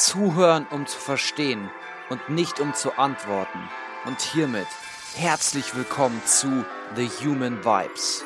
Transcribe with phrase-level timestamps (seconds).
[0.00, 1.70] Zuhören, um zu verstehen
[2.08, 3.68] und nicht um zu antworten.
[4.06, 4.66] Und hiermit
[5.14, 6.64] herzlich willkommen zu
[6.96, 8.24] The Human Vibes.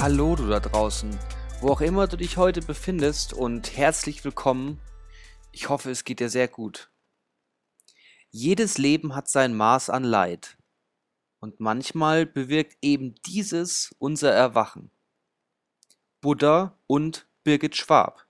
[0.00, 1.10] Hallo du da draußen,
[1.60, 4.80] wo auch immer du dich heute befindest und herzlich willkommen.
[5.52, 6.90] Ich hoffe, es geht dir sehr gut.
[8.30, 10.56] Jedes Leben hat sein Maß an Leid.
[11.38, 14.90] Und manchmal bewirkt eben dieses unser Erwachen.
[16.24, 18.24] Buddha und Birgit Schwab.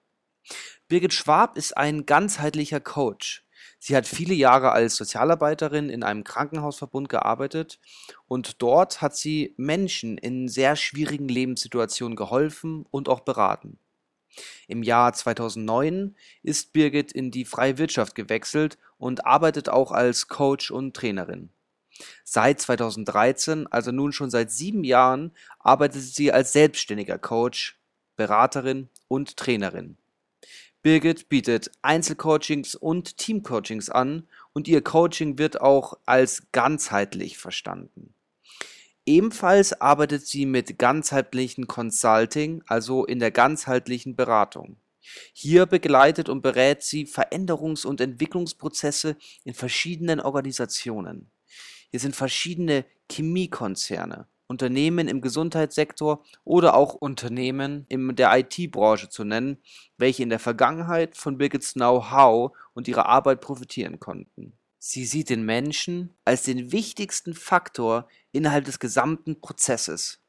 [0.89, 3.47] Birgit Schwab ist ein ganzheitlicher Coach.
[3.79, 7.79] Sie hat viele Jahre als Sozialarbeiterin in einem Krankenhausverbund gearbeitet
[8.27, 13.79] und dort hat sie Menschen in sehr schwierigen Lebenssituationen geholfen und auch beraten.
[14.67, 20.73] Im Jahr 2009 ist Birgit in die freie Wirtschaft gewechselt und arbeitet auch als Coach
[20.73, 21.51] und Trainerin.
[22.25, 27.79] Seit 2013, also nun schon seit sieben Jahren, arbeitet sie als selbstständiger Coach,
[28.17, 29.97] Beraterin und Trainerin.
[30.83, 38.15] Birgit bietet Einzelcoachings und Teamcoachings an und ihr Coaching wird auch als ganzheitlich verstanden.
[39.07, 44.77] Ebenfalls arbeitet sie mit ganzheitlichen Consulting, also in der ganzheitlichen Beratung.
[45.33, 51.31] Hier begleitet und berät sie Veränderungs- und Entwicklungsprozesse in verschiedenen Organisationen.
[51.91, 59.59] Hier sind verschiedene Chemiekonzerne, Unternehmen im Gesundheitssektor oder auch Unternehmen in der IT-Branche zu nennen,
[59.97, 64.53] welche in der Vergangenheit von Birgits Know-how und ihrer Arbeit profitieren konnten.
[64.79, 70.21] Sie sieht den Menschen als den wichtigsten Faktor innerhalb des gesamten Prozesses.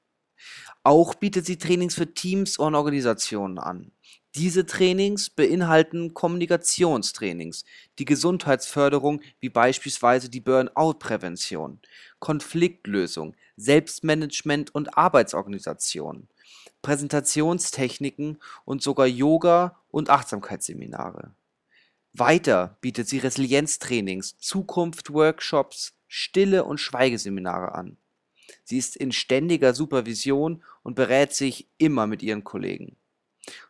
[0.83, 3.91] Auch bietet sie Trainings für Teams und Organisationen an.
[4.35, 7.63] Diese Trainings beinhalten Kommunikationstrainings,
[7.99, 11.79] die Gesundheitsförderung wie beispielsweise die Burnout-Prävention,
[12.19, 16.27] Konfliktlösung, Selbstmanagement und Arbeitsorganisation,
[16.81, 21.31] Präsentationstechniken und sogar Yoga und Achtsamkeitsseminare.
[22.13, 27.97] Weiter bietet sie Resilienztrainings, Zukunft-Workshops, Stille- und Schweigeseminare an.
[28.63, 32.95] Sie ist in ständiger Supervision und berät sich immer mit ihren Kollegen.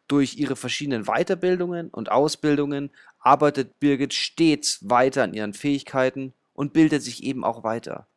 [0.07, 7.01] Durch ihre verschiedenen Weiterbildungen und Ausbildungen arbeitet Birgit stets weiter an ihren Fähigkeiten und bildet
[7.01, 8.07] sich eben auch weiter.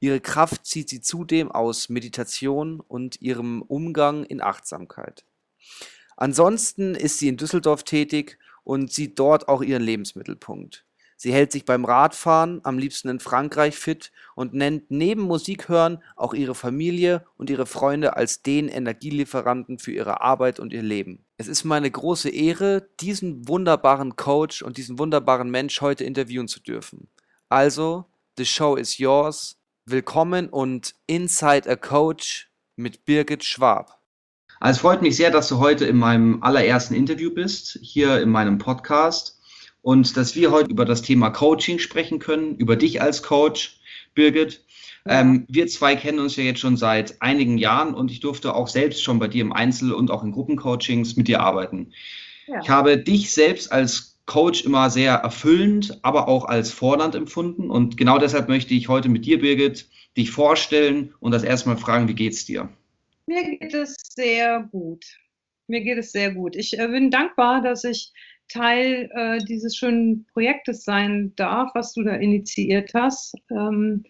[0.00, 5.24] Ihre Kraft zieht sie zudem aus Meditation und ihrem Umgang in Achtsamkeit.
[6.16, 10.86] Ansonsten ist sie in Düsseldorf tätig und sieht dort auch ihren Lebensmittelpunkt.
[11.18, 16.02] Sie hält sich beim Radfahren am liebsten in Frankreich fit und nennt neben Musik hören
[16.14, 21.24] auch ihre Familie und ihre Freunde als den Energielieferanten für ihre Arbeit und ihr Leben.
[21.38, 26.60] Es ist meine große Ehre, diesen wunderbaren Coach und diesen wunderbaren Mensch heute interviewen zu
[26.60, 27.08] dürfen.
[27.48, 28.04] Also,
[28.36, 29.55] the show is yours.
[29.88, 34.00] Willkommen und Inside a Coach mit Birgit Schwab.
[34.58, 38.28] Also es freut mich sehr, dass du heute in meinem allerersten Interview bist, hier in
[38.28, 39.38] meinem Podcast
[39.82, 43.78] und dass wir heute über das Thema Coaching sprechen können, über dich als Coach,
[44.16, 44.64] Birgit.
[45.04, 45.20] Ja.
[45.20, 48.66] Ähm, wir zwei kennen uns ja jetzt schon seit einigen Jahren und ich durfte auch
[48.66, 51.92] selbst schon bei dir im Einzel- und auch in Gruppencoachings mit dir arbeiten.
[52.48, 52.58] Ja.
[52.60, 57.96] Ich habe dich selbst als Coach immer sehr erfüllend, aber auch als fordernd empfunden und
[57.96, 62.14] genau deshalb möchte ich heute mit dir, Birgit, dich vorstellen und das erstmal fragen, wie
[62.14, 62.68] geht's dir?
[63.26, 65.04] Mir geht es sehr gut.
[65.68, 66.54] Mir geht es sehr gut.
[66.56, 68.12] Ich äh, bin dankbar, dass ich
[68.48, 73.34] Teil äh, dieses schönen Projektes sein darf, was du da initiiert hast.
[73.50, 74.04] Ähm,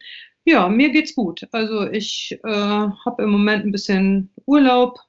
[0.45, 1.47] ja, mir geht's gut.
[1.53, 5.01] Also ich äh, habe im Moment ein bisschen Urlaub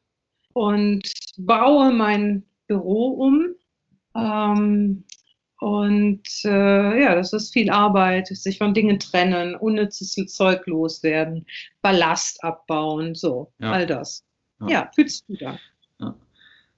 [0.54, 3.56] und baue mein Büro um.
[4.18, 5.04] Ähm,
[5.60, 11.46] und äh, ja, das ist viel Arbeit, sich von Dingen trennen, unnützes Zeug loswerden,
[11.82, 13.72] Ballast abbauen, so, ja.
[13.72, 14.24] all das.
[14.62, 15.58] Ja, ja fühlst du da.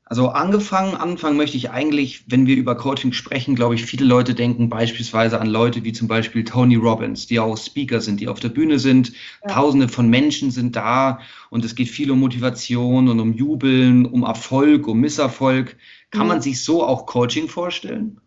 [0.10, 4.34] Also angefangen, anfangen möchte ich eigentlich, wenn wir über Coaching sprechen, glaube ich, viele Leute
[4.34, 8.40] denken beispielsweise an Leute wie zum Beispiel Tony Robbins, die auch Speaker sind, die auf
[8.40, 9.12] der Bühne sind.
[9.44, 9.54] Ja.
[9.54, 11.20] Tausende von Menschen sind da
[11.52, 15.78] und es geht viel um Motivation und um Jubeln, um Erfolg, um Misserfolg.
[16.12, 16.28] Kann mhm.
[16.28, 18.20] man sich so auch Coaching vorstellen?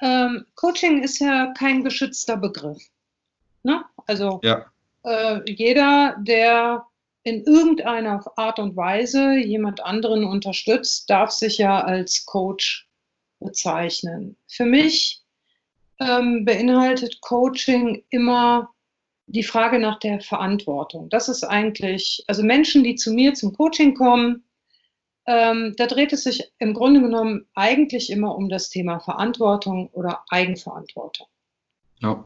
[0.00, 2.82] Ähm, Coaching ist ja kein geschützter Begriff.
[3.62, 3.84] Ne?
[4.06, 4.66] Also ja.
[5.04, 6.86] äh, jeder, der
[7.22, 12.88] in irgendeiner Art und Weise jemand anderen unterstützt, darf sich ja als Coach
[13.40, 14.36] bezeichnen.
[14.48, 15.22] Für mich
[15.98, 18.70] ähm, beinhaltet Coaching immer
[19.26, 21.08] die Frage nach der Verantwortung.
[21.10, 24.44] Das ist eigentlich, also Menschen, die zu mir zum Coaching kommen,
[25.30, 30.24] ähm, da dreht es sich im Grunde genommen eigentlich immer um das Thema Verantwortung oder
[30.28, 31.28] Eigenverantwortung.
[32.00, 32.24] Ja.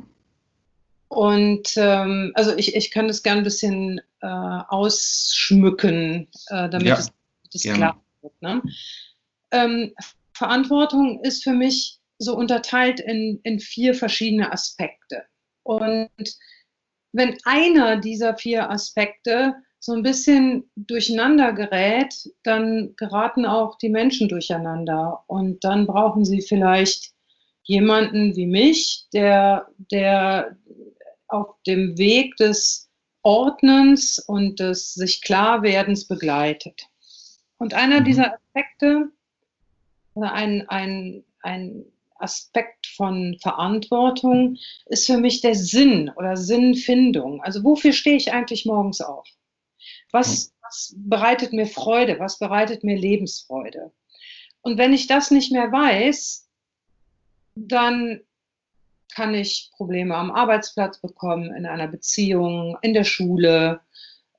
[1.08, 6.98] Und ähm, also ich, ich kann das gern ein bisschen äh, ausschmücken, äh, damit Ja,
[6.98, 7.12] es
[7.52, 7.78] das gerne.
[7.78, 8.40] klar wird.
[8.40, 8.62] Ne?
[9.50, 9.92] Ähm,
[10.32, 15.24] Verantwortung ist für mich so unterteilt in, in vier verschiedene Aspekte.
[15.62, 16.08] Und
[17.12, 24.30] wenn einer dieser vier Aspekte so ein bisschen durcheinander gerät, dann geraten auch die Menschen
[24.30, 25.22] durcheinander.
[25.26, 27.12] Und dann brauchen sie vielleicht
[27.64, 30.56] jemanden wie mich, der, der
[31.28, 32.88] auf dem Weg des
[33.22, 36.88] Ordnens und des sich Klarwerdens begleitet.
[37.58, 38.04] Und einer Mhm.
[38.04, 39.10] dieser Aspekte,
[40.14, 41.84] oder ein, ein, ein
[42.14, 47.42] Aspekt von Verantwortung, ist für mich der Sinn oder Sinnfindung.
[47.42, 49.28] Also wofür stehe ich eigentlich morgens auf?
[50.14, 52.20] Was, was bereitet mir Freude?
[52.20, 53.90] Was bereitet mir Lebensfreude?
[54.62, 56.48] Und wenn ich das nicht mehr weiß,
[57.56, 58.20] dann
[59.12, 63.80] kann ich Probleme am Arbeitsplatz bekommen, in einer Beziehung, in der Schule,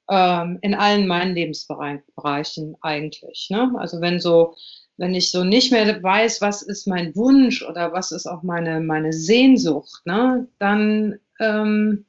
[0.10, 3.50] ähm, in allen meinen Lebensbereichen eigentlich.
[3.50, 3.74] Ne?
[3.78, 4.56] Also wenn so,
[4.96, 8.80] wenn ich so nicht mehr weiß, was ist mein Wunsch oder was ist auch meine,
[8.80, 10.48] meine Sehnsucht, ne?
[10.58, 12.06] dann, ähm,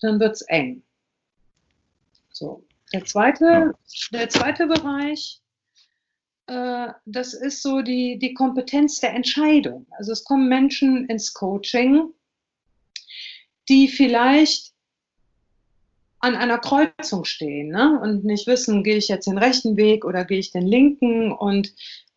[0.00, 0.84] dann wird es eng.
[2.30, 2.65] So.
[2.92, 3.74] Der zweite,
[4.12, 5.40] der zweite Bereich,
[6.46, 9.86] äh, das ist so die, die Kompetenz der Entscheidung.
[9.90, 12.12] Also es kommen Menschen ins Coaching,
[13.68, 14.72] die vielleicht
[16.20, 18.00] an einer Kreuzung stehen ne?
[18.00, 21.72] und nicht wissen, gehe ich jetzt den rechten Weg oder gehe ich den linken und,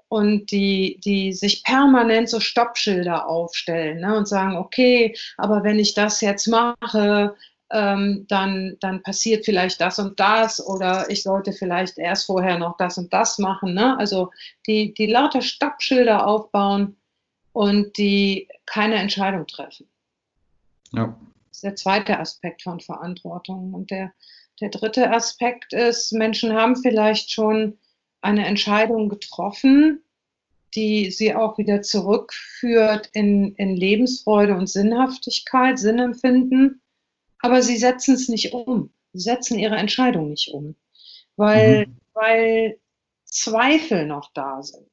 [0.08, 4.16] und die, die sich permanent so Stoppschilder aufstellen ne?
[4.16, 7.36] und sagen, okay, aber wenn ich das jetzt mache,
[7.72, 12.78] ähm, dann, dann passiert vielleicht das und das oder ich sollte vielleicht erst vorher noch
[12.78, 13.74] das und das machen.
[13.74, 13.98] Ne?
[13.98, 14.32] Also
[14.68, 16.98] die, die lauter Stoppschilder aufbauen
[17.54, 19.88] und die keine Entscheidung treffen.
[20.92, 21.16] Ja.
[21.50, 23.74] Das ist der zweite Aspekt von Verantwortung.
[23.74, 24.14] Und der,
[24.62, 27.78] der dritte Aspekt ist, Menschen haben vielleicht schon
[28.22, 30.04] eine Entscheidung getroffen,
[30.76, 36.82] die sie auch wieder zurückführt in, in Lebensfreude und Sinnhaftigkeit, Sinnempfinden,
[37.40, 38.92] aber sie setzen es nicht um.
[39.14, 40.76] Sie setzen ihre Entscheidung nicht um,
[41.38, 41.98] weil, Mhm.
[42.14, 42.80] weil
[43.26, 44.90] Zweifel noch da sind.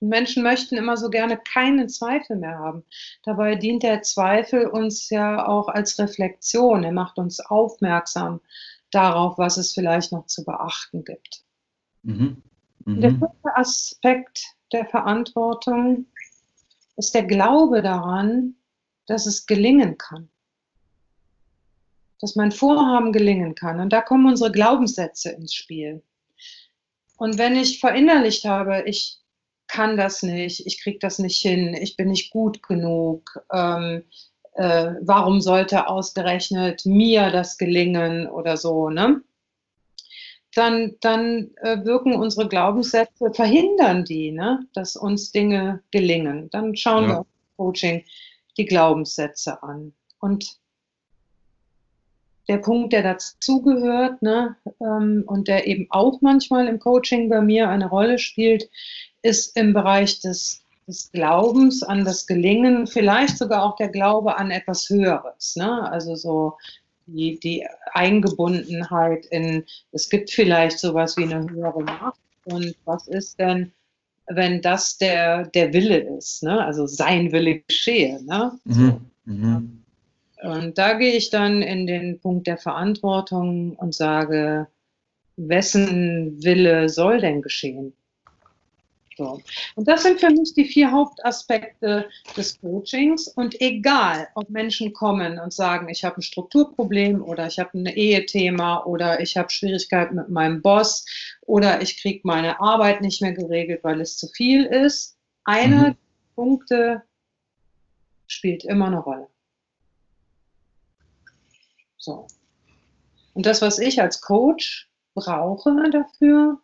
[0.00, 2.84] Menschen möchten immer so gerne keinen Zweifel mehr haben.
[3.24, 6.84] Dabei dient der Zweifel uns ja auch als Reflexion.
[6.84, 8.40] Er macht uns aufmerksam
[8.90, 11.44] darauf, was es vielleicht noch zu beachten gibt.
[12.02, 12.42] Mhm.
[12.94, 13.18] Und Der Mhm.
[13.18, 16.06] vierte Aspekt der Verantwortung
[16.96, 18.56] ist der Glaube daran,
[19.06, 20.30] dass es gelingen kann.
[22.20, 23.80] Dass mein Vorhaben gelingen kann.
[23.80, 26.02] Und da kommen unsere Glaubenssätze ins Spiel.
[27.16, 29.18] Und wenn ich verinnerlicht habe, ich
[29.68, 34.02] kann das nicht, ich kriege das nicht hin, ich bin nicht gut genug, ähm,
[34.54, 39.22] äh, warum sollte ausgerechnet mir das gelingen oder so, ne?
[40.54, 46.50] Dann, dann äh, wirken unsere Glaubenssätze, verhindern die, ne, dass uns Dinge gelingen.
[46.50, 47.08] Dann schauen Ja.
[47.10, 48.04] wir im Coaching
[48.56, 49.92] die Glaubenssätze an.
[50.18, 50.59] Und
[52.48, 57.68] der Punkt, der dazugehört ne, ähm, und der eben auch manchmal im Coaching bei mir
[57.68, 58.68] eine Rolle spielt,
[59.22, 64.50] ist im Bereich des, des Glaubens an das Gelingen, vielleicht sogar auch der Glaube an
[64.50, 65.56] etwas Höheres.
[65.56, 65.90] Ne?
[65.90, 66.56] Also so
[67.06, 72.20] die, die Eingebundenheit in, es gibt vielleicht sowas wie eine höhere Macht.
[72.44, 73.72] Und was ist denn,
[74.26, 76.42] wenn das der, der Wille ist?
[76.42, 76.64] Ne?
[76.64, 78.22] Also sein Wille geschehe.
[78.24, 78.58] Ne?
[78.64, 79.00] Mhm.
[79.24, 79.79] Mhm.
[80.42, 84.68] Und da gehe ich dann in den Punkt der Verantwortung und sage,
[85.36, 87.94] wessen Wille soll denn geschehen?
[89.16, 89.42] So.
[89.74, 93.28] Und das sind für mich die vier Hauptaspekte des Coachings.
[93.28, 97.86] Und egal, ob Menschen kommen und sagen, ich habe ein Strukturproblem oder ich habe ein
[97.86, 101.04] Ehethema oder ich habe Schwierigkeiten mit meinem Boss
[101.42, 105.84] oder ich kriege meine Arbeit nicht mehr geregelt, weil es zu viel ist, einer Mhm.
[105.84, 105.96] der
[106.34, 107.02] Punkte
[108.26, 109.28] spielt immer eine Rolle.
[112.00, 112.26] So.
[113.34, 116.60] Und das, was ich als Coach brauche dafür,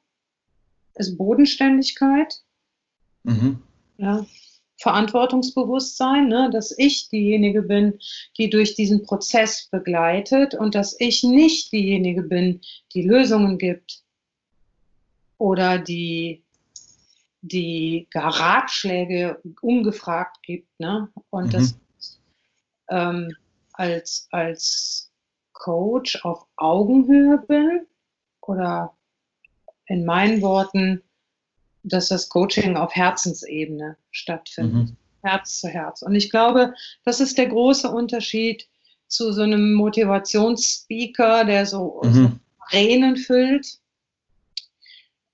[0.94, 2.42] ist Bodenständigkeit,
[3.22, 3.60] Mhm.
[3.98, 4.24] ja,
[4.78, 7.98] Verantwortungsbewusstsein, ne, dass ich diejenige bin,
[8.38, 12.60] die durch diesen Prozess begleitet und dass ich nicht diejenige bin,
[12.94, 14.04] die Lösungen gibt
[15.38, 16.44] oder die,
[17.40, 20.68] die gar Ratschläge ungefragt gibt.
[20.78, 21.08] Ne?
[21.30, 21.50] Und Mhm.
[21.50, 21.78] das
[22.88, 23.34] ähm,
[23.72, 25.05] als, als
[25.58, 27.86] Coach auf Augenhöhe bin
[28.40, 28.96] oder
[29.86, 31.02] in meinen Worten,
[31.82, 34.90] dass das Coaching auf Herzensebene stattfindet.
[34.90, 34.96] Mhm.
[35.22, 36.02] Herz zu Herz.
[36.02, 38.68] Und ich glaube, das ist der große Unterschied
[39.08, 42.40] zu so einem Motivationsspeaker, der so, mhm.
[42.58, 43.78] Arenen füllt.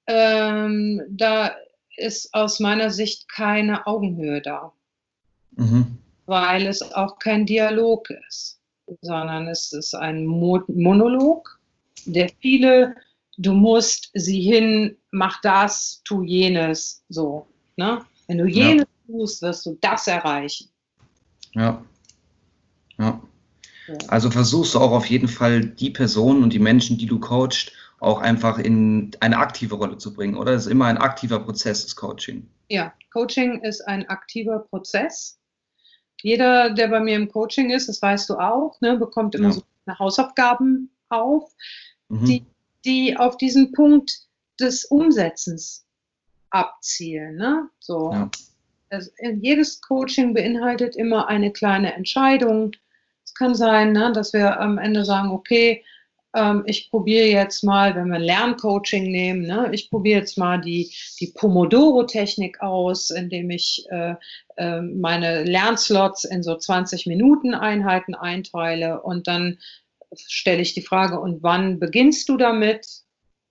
[0.06, 1.54] Ähm, da
[1.96, 4.72] ist aus meiner Sicht keine Augenhöhe da,
[5.52, 5.98] mhm.
[6.26, 8.61] weil es auch kein Dialog ist,
[9.00, 11.60] sondern es ist ein Mo Monolog,
[12.04, 12.94] der viele,
[13.38, 17.46] du musst sie hin, mach das, tu jenes, so.
[17.76, 18.04] Ne?
[18.26, 19.14] Wenn du jenes ja.
[19.14, 20.68] tust, wirst du das erreichen.
[21.54, 21.82] Ja.
[22.98, 23.20] Ja.
[24.08, 27.72] Also versuchst du auch auf jeden Fall die Personen und die Menschen, die du coachst,
[28.00, 30.52] auch einfach in eine aktive Rolle zu bringen, oder?
[30.52, 32.48] Das ist immer ein aktiver Prozess, das Coaching.
[32.68, 35.38] Ja, Coaching ist ein aktiver Prozess.
[36.22, 39.52] Jeder, der bei mir im Coaching ist, das weißt du auch, ne, bekommt immer ja.
[39.52, 39.62] so
[39.98, 41.50] Hausaufgaben auf,
[42.08, 42.24] mhm.
[42.24, 42.46] die,
[42.84, 44.12] die auf diesen Punkt
[44.60, 45.84] des Umsetzens
[46.50, 47.36] abzielen.
[47.36, 47.68] Ne?
[47.80, 48.12] So.
[48.12, 48.30] Ja.
[48.90, 49.10] Also,
[49.40, 52.72] jedes Coaching beinhaltet immer eine kleine Entscheidung,
[53.24, 55.84] es kann sein, ne, dass wir am Ende sagen, okay,
[56.34, 60.92] ähm, ich probiere jetzt mal, wenn wir Lerncoaching nehmen, ne, ich probiere jetzt mal die,
[61.20, 64.14] die Pomodoro-Technik aus, indem ich äh,
[64.56, 69.58] äh, meine Lernslots in so 20 Minuten Einheiten einteile und dann
[70.14, 73.02] stelle ich die Frage, und wann beginnst du damit?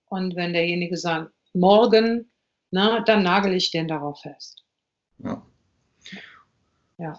[0.06, 2.30] Und wenn derjenige sagt, morgen,
[2.70, 4.64] ne, dann nagel ich den darauf fest.
[5.18, 5.42] Ja.
[6.98, 7.18] Ja.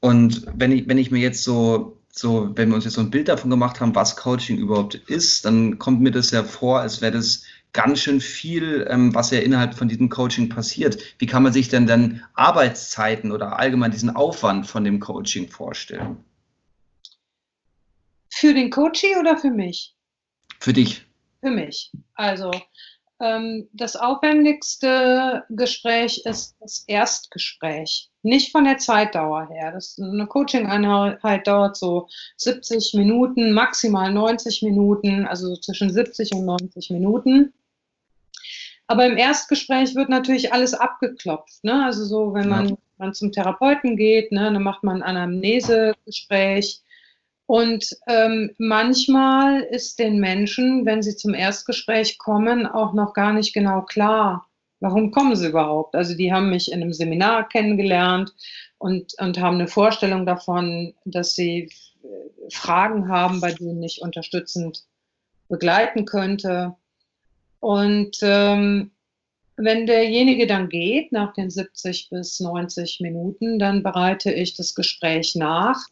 [0.00, 3.10] Und wenn ich, wenn ich mir jetzt so, so, wenn wir uns jetzt so ein
[3.10, 7.00] Bild davon gemacht haben, was Coaching überhaupt ist, dann kommt mir das ja vor, als
[7.00, 10.98] wäre das ganz schön viel, ähm, was ja innerhalb von diesem Coaching passiert.
[11.18, 16.24] Wie kann man sich denn dann Arbeitszeiten oder allgemein diesen Aufwand von dem Coaching vorstellen?
[18.30, 19.94] Für den Coaching oder für mich?
[20.60, 21.06] Für dich.
[21.40, 21.92] Für mich.
[22.14, 22.50] Also
[23.18, 28.10] das aufwendigste Gespräch ist das Erstgespräch.
[28.22, 29.72] Nicht von der Zeitdauer her.
[29.72, 36.44] Das, eine Coaching-Einheit dauert so 70 Minuten, maximal 90 Minuten, also so zwischen 70 und
[36.44, 37.52] 90 Minuten.
[38.86, 41.64] Aber im Erstgespräch wird natürlich alles abgeklopft.
[41.64, 41.84] Ne?
[41.84, 46.82] Also so, wenn man, man zum Therapeuten geht, ne, dann macht man ein Anamnesegespräch
[47.48, 53.54] und ähm, manchmal ist den Menschen, wenn sie zum Erstgespräch kommen, auch noch gar nicht
[53.54, 54.46] genau klar,
[54.80, 55.94] warum kommen sie überhaupt.
[55.94, 58.34] Also die haben mich in einem Seminar kennengelernt
[58.76, 61.70] und, und haben eine Vorstellung davon, dass sie
[62.02, 64.84] äh, Fragen haben, bei denen ich unterstützend
[65.48, 66.76] begleiten könnte.
[67.60, 68.90] Und ähm,
[69.56, 75.34] wenn derjenige dann geht, nach den 70 bis 90 Minuten, dann bereite ich das Gespräch
[75.34, 75.86] nach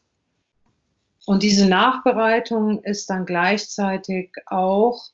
[1.26, 5.10] und diese Nachbereitung ist dann gleichzeitig auch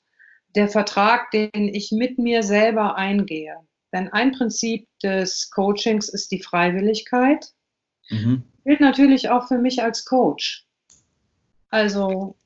[0.54, 3.56] der Vertrag, den ich mit mir selber eingehe.
[3.94, 7.46] Denn ein Prinzip des Coachings ist die Freiwilligkeit.
[8.10, 8.44] Mhm.
[8.64, 10.66] Gilt natürlich auch für mich als Coach.
[11.70, 12.36] Also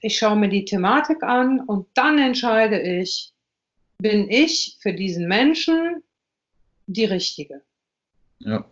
[0.00, 3.32] ich schaue mir die Thematik an und dann entscheide ich,
[3.96, 6.02] bin ich für diesen Menschen
[6.86, 7.62] die Richtige.
[8.40, 8.66] Ja.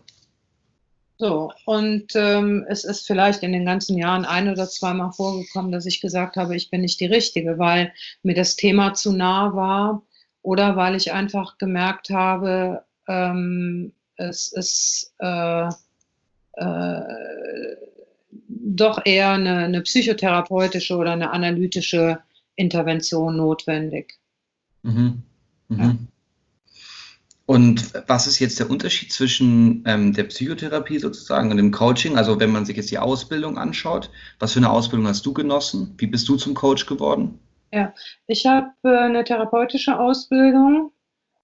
[1.19, 5.87] So, und ähm, es ist vielleicht in den ganzen Jahren ein oder zweimal vorgekommen, dass
[5.87, 7.93] ich gesagt habe, ich bin nicht die Richtige, weil
[8.23, 10.03] mir das Thema zu nah war
[10.43, 15.69] oder weil ich einfach gemerkt habe, ähm, es ist äh,
[16.53, 17.77] äh,
[18.49, 22.19] doch eher eine, eine, psychotherapeutische oder eine analytische
[22.57, 24.19] Intervention notwendig.
[24.83, 25.23] Mhm.
[25.69, 25.79] Mhm.
[25.79, 25.97] Ja.
[27.47, 32.19] Und was ist jetzt der Unterschied zwischen ähm, der Psychotherapie sozusagen und dem Coaching?
[32.19, 34.11] Also wenn man sich jetzt die Ausbildung anschaut,
[34.41, 35.95] was für eine Ausbildung hast du genossen?
[35.97, 37.39] Wie bist du zum Coach geworden?
[37.73, 37.95] Ja,
[38.27, 40.93] ich habe äh, eine therapeutische Ausbildung,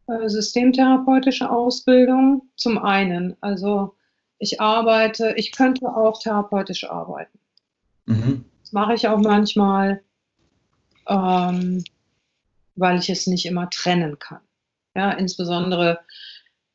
[0.09, 3.37] äh, systemtherapeutische Ausbildung zum einen.
[3.41, 3.95] Also
[4.39, 7.39] ich arbeite, ich könnte auch therapeutisch arbeiten.
[8.07, 8.45] Mhm.
[8.61, 10.03] Das mache ich auch manchmal,
[11.07, 11.85] ähm,
[12.75, 14.41] weil ich es nicht immer trennen kann.
[14.95, 16.01] Ja, insbesondere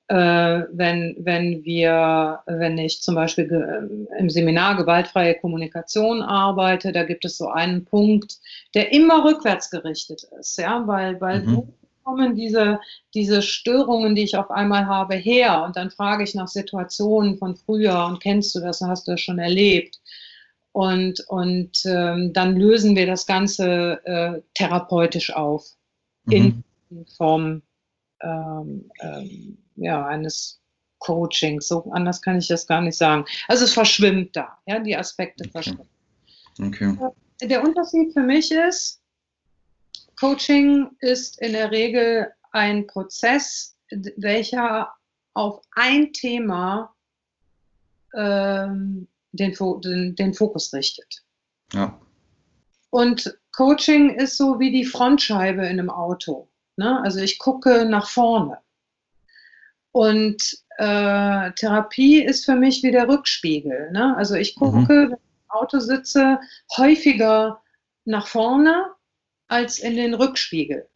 [0.10, 7.04] äh, wenn, wenn wir, wenn ich zum Beispiel äh, im Seminar gewaltfreie Kommunikation arbeite, da
[7.04, 8.38] gibt es so einen Punkt,
[8.74, 11.56] der immer rückwärts gerichtet ist, ja, weil, weil mhm.
[11.56, 11.68] wo
[12.06, 12.80] kommen diese,
[13.14, 15.64] diese Störungen, die ich auf einmal habe, her?
[15.66, 19.20] Und dann frage ich nach Situationen von früher und kennst du das, hast du das
[19.20, 20.00] schon erlebt?
[20.72, 25.66] Und, und ähm, dann lösen wir das Ganze äh, therapeutisch auf
[26.26, 26.64] mhm.
[26.90, 27.62] in Form
[28.22, 30.62] ähm, ähm, ja, eines
[31.00, 31.68] Coachings.
[31.68, 33.26] So anders kann ich das gar nicht sagen.
[33.48, 35.52] Also es verschwimmt da, ja, die Aspekte okay.
[35.52, 35.90] verschwimmen.
[36.60, 36.98] Okay.
[37.40, 39.02] Äh, der Unterschied für mich ist,
[40.20, 43.78] Coaching ist in der Regel ein Prozess,
[44.16, 44.92] welcher
[45.34, 46.96] auf ein Thema
[48.16, 51.24] ähm, den, den, den Fokus richtet.
[51.74, 52.00] Ja.
[52.90, 56.50] Und Coaching ist so wie die Frontscheibe in einem Auto.
[56.78, 57.02] Ne?
[57.04, 58.60] Also ich gucke nach vorne.
[59.92, 63.92] Und äh, Therapie ist für mich wie der Rückspiegel.
[63.92, 64.16] Ne?
[64.16, 64.88] Also ich gucke, mhm.
[64.90, 66.40] wenn ich im Auto sitze,
[66.78, 67.62] häufiger
[68.06, 68.92] nach vorne
[69.48, 70.88] als in den Rückspiegel.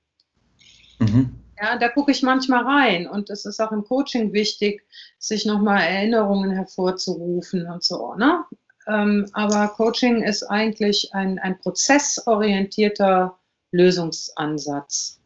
[0.99, 1.35] Mhm.
[1.59, 4.83] Ja, da gucke ich manchmal rein und es ist auch im Coaching wichtig,
[5.19, 8.15] sich nochmal Erinnerungen hervorzurufen und so.
[8.15, 8.43] Ne?
[8.87, 13.37] Ähm, aber Coaching ist eigentlich ein, ein prozessorientierter
[13.71, 15.20] Lösungsansatz.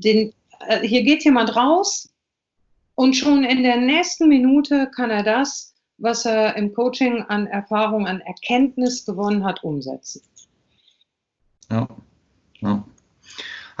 [0.00, 0.32] Den,
[0.66, 2.12] äh, hier geht jemand raus
[2.94, 8.06] und schon in der nächsten Minute kann er das, was er im Coaching an Erfahrung,
[8.06, 10.22] an Erkenntnis gewonnen hat, umsetzen.
[11.70, 11.88] Ja.
[12.60, 12.84] ja.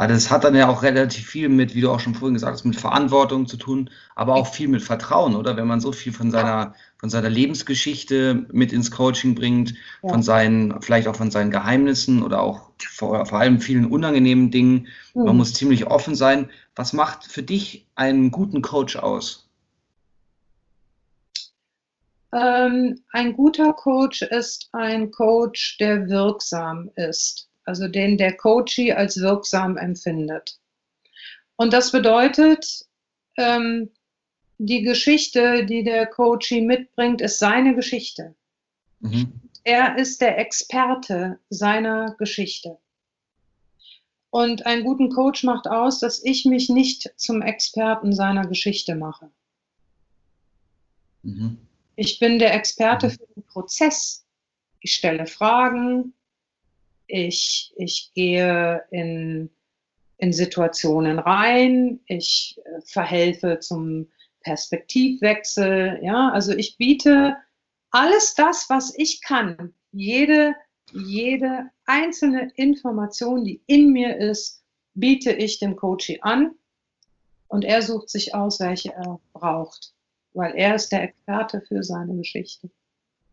[0.00, 2.54] Also das hat dann ja auch relativ viel mit, wie du auch schon vorhin gesagt
[2.54, 5.58] hast, mit Verantwortung zu tun, aber auch viel mit Vertrauen, oder?
[5.58, 10.08] Wenn man so viel von seiner, von seiner Lebensgeschichte mit ins Coaching bringt, ja.
[10.08, 14.86] von seinen, vielleicht auch von seinen Geheimnissen oder auch vor, vor allem vielen unangenehmen Dingen.
[15.12, 15.24] Mhm.
[15.24, 16.48] Man muss ziemlich offen sein.
[16.74, 19.50] Was macht für dich einen guten Coach aus?
[22.32, 29.20] Ähm, ein guter Coach ist ein Coach, der wirksam ist also den der Coachee als
[29.20, 30.58] wirksam empfindet.
[31.54, 32.84] Und das bedeutet,
[33.38, 33.90] ähm,
[34.58, 38.34] die Geschichte, die der Coachee mitbringt, ist seine Geschichte.
[38.98, 39.40] Mhm.
[39.62, 42.78] Er ist der Experte seiner Geschichte.
[44.30, 49.30] Und einen guten Coach macht aus, dass ich mich nicht zum Experten seiner Geschichte mache.
[51.22, 51.68] Mhm.
[51.94, 53.12] Ich bin der Experte mhm.
[53.12, 54.26] für den Prozess.
[54.80, 56.14] Ich stelle Fragen,
[57.10, 59.50] ich, ich gehe in,
[60.18, 64.08] in Situationen rein, ich äh, verhelfe zum
[64.42, 67.36] Perspektivwechsel, ja, also ich biete
[67.90, 70.54] alles das, was ich kann, jede,
[70.92, 74.62] jede einzelne Information, die in mir ist,
[74.94, 76.52] biete ich dem Coachie an.
[77.48, 79.92] Und er sucht sich aus, welche er braucht,
[80.34, 82.70] weil er ist der Experte für seine Geschichte.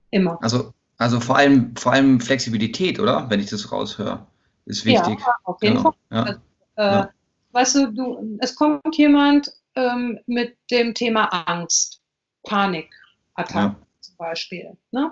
[0.10, 0.42] Immer.
[0.42, 3.30] Also also vor allem, vor allem Flexibilität, oder?
[3.30, 4.26] Wenn ich das raushöre,
[4.66, 5.20] ist wichtig.
[5.20, 5.92] Ja, auf jeden genau.
[5.92, 6.00] Fall.
[6.12, 6.24] Ja.
[6.24, 6.40] Also,
[6.76, 7.10] äh, ja.
[7.52, 12.02] Weißt du, du, es kommt jemand ähm, mit dem Thema Angst,
[12.44, 13.76] Panikattacken ja.
[14.02, 14.78] zum Beispiel.
[14.92, 15.12] Ne?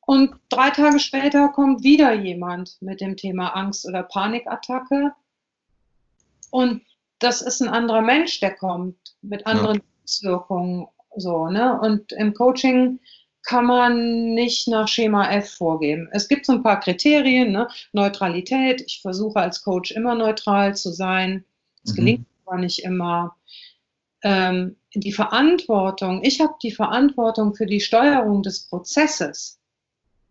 [0.00, 5.12] Und drei Tage später kommt wieder jemand mit dem Thema Angst oder Panikattacke.
[6.50, 6.82] Und
[7.18, 10.86] das ist ein anderer Mensch, der kommt mit anderen Auswirkungen.
[11.16, 11.78] So, ne?
[11.80, 13.00] Und im Coaching
[13.44, 16.08] kann man nicht nach Schema F vorgeben.
[16.12, 17.68] Es gibt so ein paar Kriterien, ne?
[17.92, 18.82] Neutralität.
[18.86, 21.44] Ich versuche als Coach immer neutral zu sein.
[21.84, 21.96] Es mhm.
[21.96, 23.36] gelingt aber nicht immer.
[24.22, 29.60] Ähm, die Verantwortung, ich habe die Verantwortung für die Steuerung des Prozesses.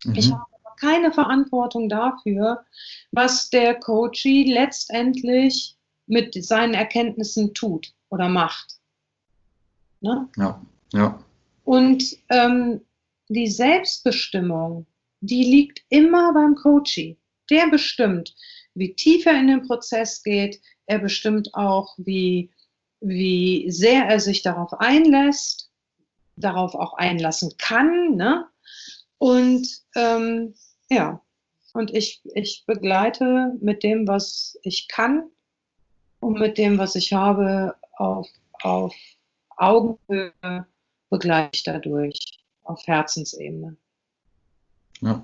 [0.03, 0.15] Mhm.
[0.15, 2.65] Ich habe aber keine Verantwortung dafür,
[3.11, 8.79] was der Coachee letztendlich mit seinen Erkenntnissen tut oder macht.
[10.01, 10.27] Ne?
[10.35, 10.59] Ja,
[10.93, 11.19] ja.
[11.63, 12.81] Und ähm,
[13.33, 14.85] die Selbstbestimmung,
[15.21, 17.17] die liegt immer beim Coachee.
[17.49, 18.35] Der bestimmt,
[18.73, 20.61] wie tief er in den Prozess geht.
[20.85, 22.51] Er bestimmt auch, wie,
[22.99, 25.71] wie sehr er sich darauf einlässt,
[26.35, 28.15] darauf auch einlassen kann.
[28.15, 28.45] Ne?
[29.17, 30.55] Und ähm,
[30.89, 31.21] ja,
[31.73, 35.29] und ich, ich begleite mit dem, was ich kann
[36.19, 38.27] und mit dem, was ich habe, auf,
[38.61, 38.95] auf
[39.57, 40.33] Augenhöhe
[41.09, 43.75] begleite ich dadurch auf Herzensebene.
[45.01, 45.23] Ja,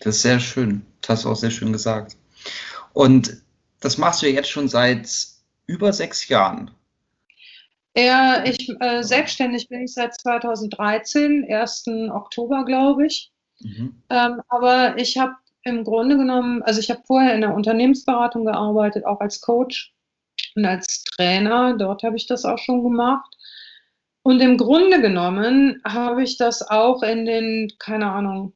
[0.00, 0.84] das ist sehr schön.
[1.00, 2.16] Das hast du auch sehr schön gesagt.
[2.92, 3.42] Und
[3.80, 5.08] das machst du jetzt schon seit
[5.66, 6.70] über sechs Jahren.
[7.96, 11.84] Ja, ich äh, selbstständig bin ich seit 2013, 1.
[12.10, 13.30] Oktober, glaube ich.
[13.60, 14.02] Mhm.
[14.08, 19.04] Ähm, aber ich habe im Grunde genommen, also ich habe vorher in der Unternehmensberatung gearbeitet,
[19.04, 19.94] auch als Coach
[20.56, 21.76] und als Trainer.
[21.76, 23.36] Dort habe ich das auch schon gemacht.
[24.22, 28.52] Und im Grunde genommen habe ich das auch in den, keine Ahnung,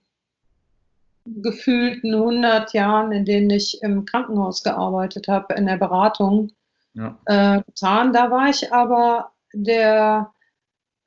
[1.24, 6.52] gefühlten 100 Jahren, in denen ich im Krankenhaus gearbeitet habe, in der Beratung
[6.94, 7.18] ja.
[7.26, 8.12] äh, getan.
[8.12, 10.32] Da war ich aber der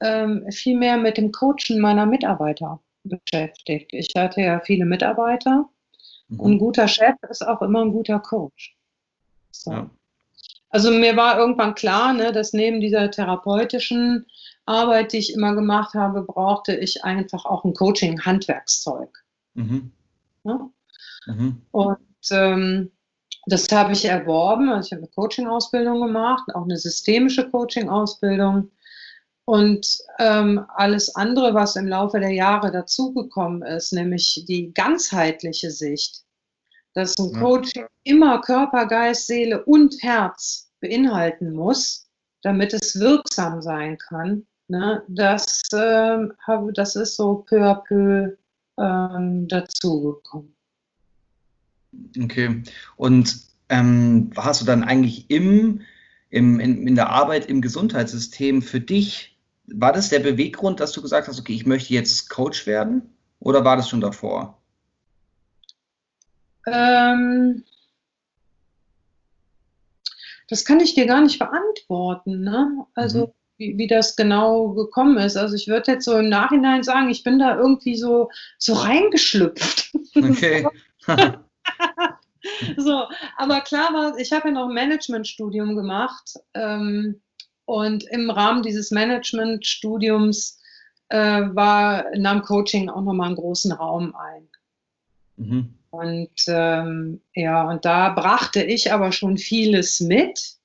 [0.02, 3.94] ähm, viel mehr mit dem Coachen meiner Mitarbeiter beschäftigt.
[3.94, 5.70] Ich hatte ja viele Mitarbeiter
[6.28, 6.40] mhm.
[6.40, 8.76] und ein guter Chef ist auch immer ein guter Coach.
[9.52, 9.72] So.
[9.72, 9.90] Ja.
[10.70, 14.28] Also mir war irgendwann klar, ne, dass neben dieser therapeutischen
[14.70, 19.10] Arbeit, die ich immer gemacht habe, brauchte ich einfach auch ein Coaching-Handwerkszeug.
[19.56, 19.92] Mhm.
[20.44, 20.70] Ja?
[21.26, 21.62] Mhm.
[21.72, 21.98] Und
[22.32, 22.92] ähm,
[23.48, 24.70] das habe ich erworben.
[24.70, 28.72] Also ich habe eine Coaching-Ausbildung gemacht, auch eine systemische Coaching-Ausbildung.
[29.46, 36.24] und ähm, alles andere, was im Laufe der Jahre dazugekommen ist, nämlich die ganzheitliche Sicht,
[36.94, 37.34] dass ein.
[37.40, 42.08] Coaching immer Körper, Geist, Seele und Herz beinhalten muss,
[42.44, 48.38] damit es wirksam sein kann, ne, das, äh, habe, das ist so peu à peu
[48.78, 50.56] ähm, dazugekommen.
[52.22, 52.64] Okay.
[52.96, 53.36] Und
[53.70, 55.82] ähm, hast du dann eigentlich im,
[56.30, 59.40] im, in, in der Arbeit im Gesundheitssystem für dich
[59.72, 63.14] war das der Beweggrund, dass du gesagt hast, okay, ich möchte jetzt Coach werden?
[63.40, 64.62] Oder war das schon davor?
[66.68, 67.64] Ähm,
[70.50, 72.42] das kann ich dir gar nicht beantworten.
[72.42, 72.86] Ne?
[72.96, 73.34] Also mhm.
[73.60, 75.38] Wie, wie, das genau gekommen ist.
[75.38, 79.92] Also ich würde jetzt so im Nachhinein sagen, ich bin da irgendwie so, so reingeschlüpft.
[80.16, 80.66] Okay.
[82.78, 83.04] so,
[83.38, 86.34] aber klar war, ich habe ja noch ein Managementstudium gemacht.
[86.54, 87.22] Ähm,
[87.66, 90.60] und im Rahmen dieses Management-Studiums
[91.10, 94.48] äh, war, nahm Coaching auch nochmal einen großen Raum ein.
[95.36, 95.74] Mhm.
[95.92, 100.59] Und ähm, ja, und da brachte ich aber schon vieles mit.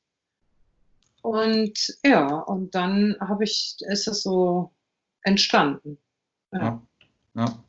[1.25, 4.75] Und ja, und dann habe ich, ist es so
[5.23, 5.97] entstanden.
[6.53, 6.61] Ja.
[6.61, 6.83] ja.
[7.35, 7.65] ja.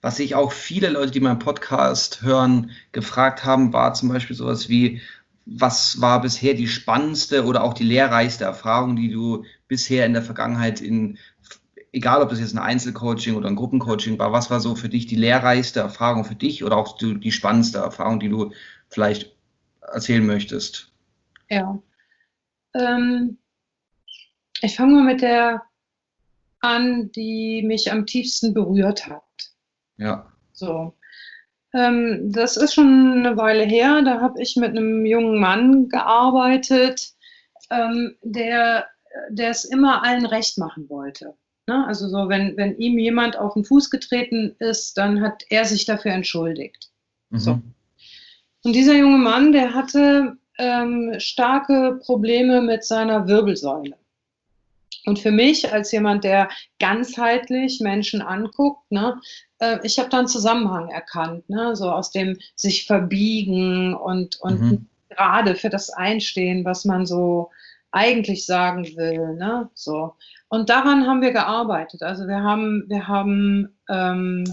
[0.00, 4.70] Was sich auch viele Leute, die meinen Podcast hören, gefragt haben, war zum Beispiel sowas
[4.70, 5.02] wie,
[5.44, 10.22] was war bisher die spannendste oder auch die lehrreichste Erfahrung, die du bisher in der
[10.22, 11.18] Vergangenheit in,
[11.92, 15.04] egal ob das jetzt ein Einzelcoaching oder ein Gruppencoaching war, was war so für dich
[15.04, 18.52] die lehrreichste Erfahrung für dich oder auch die, die spannendste Erfahrung, die du
[18.88, 19.36] vielleicht
[19.82, 20.90] erzählen möchtest?
[21.50, 21.78] Ja.
[22.74, 23.38] Ähm,
[24.60, 25.62] ich fange mal mit der
[26.60, 29.22] an, die mich am tiefsten berührt hat.
[29.98, 30.32] Ja.
[30.52, 30.94] So.
[31.74, 34.02] Ähm, das ist schon eine Weile her.
[34.02, 37.12] Da habe ich mit einem jungen Mann gearbeitet,
[37.70, 38.86] ähm, der,
[39.28, 41.34] der es immer allen recht machen wollte.
[41.66, 41.86] Ne?
[41.86, 45.84] Also so, wenn, wenn ihm jemand auf den Fuß getreten ist, dann hat er sich
[45.84, 46.90] dafür entschuldigt.
[47.30, 47.38] Mhm.
[47.38, 47.60] So.
[48.64, 53.96] Und dieser junge Mann, der hatte ähm, starke Probleme mit seiner Wirbelsäule.
[55.06, 59.20] Und für mich als jemand, der ganzheitlich Menschen anguckt, ne,
[59.58, 64.60] äh, ich habe da einen Zusammenhang erkannt, ne, so aus dem sich verbiegen und, und
[64.60, 64.86] mhm.
[65.10, 67.50] gerade für das Einstehen, was man so
[67.90, 70.14] eigentlich sagen will, ne, so.
[70.48, 72.02] Und daran haben wir gearbeitet.
[72.02, 74.44] Also wir haben, wir haben, ähm,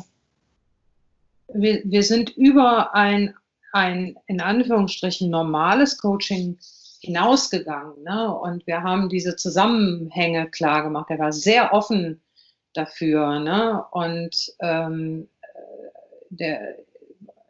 [1.54, 3.34] wir, wir sind über ein,
[3.72, 6.58] ein in Anführungsstrichen normales Coaching
[7.00, 8.04] hinausgegangen.
[8.04, 8.34] Ne?
[8.34, 11.10] Und wir haben diese Zusammenhänge klar gemacht.
[11.10, 12.22] Er war sehr offen
[12.74, 13.40] dafür.
[13.40, 13.84] Ne?
[13.92, 15.28] Und ähm,
[16.30, 16.76] der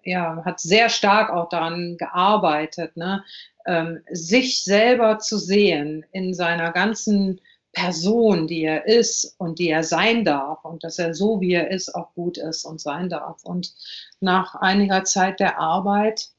[0.04, 3.24] ja, hat sehr stark auch daran gearbeitet, ne?
[3.68, 7.40] Ähm, sich selber zu sehen in seiner ganzen
[7.74, 11.72] Person, die er ist und die er sein darf und dass er so, wie er
[11.72, 13.44] ist, auch gut ist und sein darf.
[13.44, 13.74] Und
[14.20, 16.32] nach einiger Zeit der Arbeit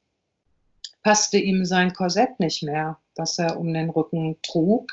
[1.03, 4.93] passte ihm sein Korsett nicht mehr, das er um den Rücken trug,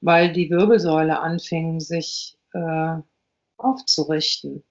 [0.00, 2.96] weil die Wirbelsäule anfing, sich äh,
[3.58, 4.62] aufzurichten.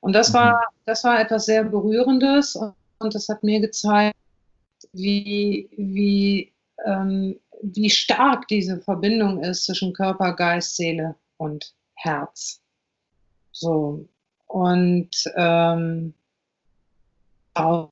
[0.00, 0.76] Und das war, mhm.
[0.84, 4.16] das war etwas sehr Berührendes und, und das hat mir gezeigt,
[4.92, 6.52] wie, wie,
[6.84, 12.60] ähm, wie stark diese Verbindung ist zwischen Körper, Geist, Seele und Herz.
[13.52, 14.08] So.
[14.46, 16.14] Und ähm,
[17.54, 17.90] auch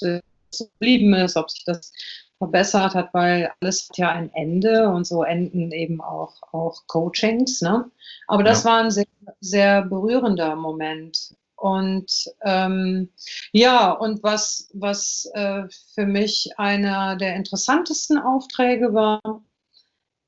[0.00, 1.92] geblieben ist, ob sich das
[2.38, 7.60] verbessert hat, weil alles hat ja ein Ende und so enden eben auch, auch Coachings.
[7.60, 7.90] Ne?
[8.26, 8.70] Aber das ja.
[8.70, 9.06] war ein sehr,
[9.40, 11.34] sehr berührender Moment.
[11.60, 13.10] Und ähm,
[13.52, 19.20] ja, und was, was äh, für mich einer der interessantesten Aufträge war,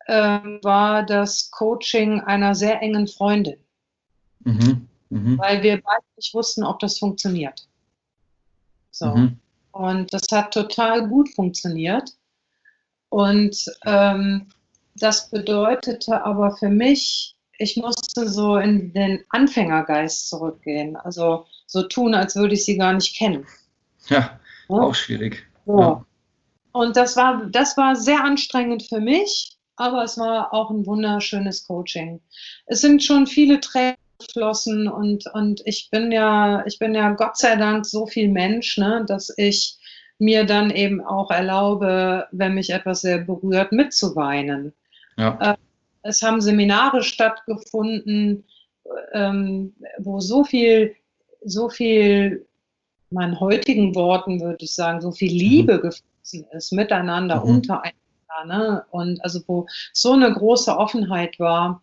[0.05, 3.57] äh, war das Coaching einer sehr engen Freundin.
[4.41, 4.89] Mhm.
[5.09, 5.39] Mhm.
[5.39, 7.67] Weil wir beide nicht wussten, ob das funktioniert.
[8.91, 9.07] So.
[9.07, 9.39] Mhm.
[9.71, 12.11] Und das hat total gut funktioniert.
[13.09, 14.49] Und ähm,
[14.97, 20.97] das bedeutete aber für mich, ich musste so in den Anfängergeist zurückgehen.
[20.97, 23.47] Also so tun, als würde ich sie gar nicht kennen.
[24.09, 24.77] Ja, ja?
[24.77, 25.47] auch schwierig.
[25.65, 25.81] So.
[25.81, 26.05] Ja.
[26.73, 31.67] Und das war, das war sehr anstrengend für mich, aber es war auch ein wunderschönes
[31.67, 32.21] Coaching.
[32.67, 37.37] Es sind schon viele Tränen geflossen und, und ich bin ja, ich bin ja Gott
[37.37, 39.77] sei Dank so viel Mensch, ne, dass ich
[40.19, 44.73] mir dann eben auch erlaube, wenn mich etwas sehr berührt, mitzuweinen.
[45.17, 45.57] Ja.
[46.03, 48.45] Es haben Seminare stattgefunden,
[49.13, 50.95] ähm, wo so viel,
[51.45, 52.47] so viel,
[53.11, 55.81] meinen heutigen Worten würde ich sagen, so viel Liebe mhm.
[55.83, 57.57] geflossen ist, miteinander, mhm.
[57.57, 57.95] untereinander,
[58.47, 58.85] ne?
[58.91, 61.83] Und also wo so eine große Offenheit war,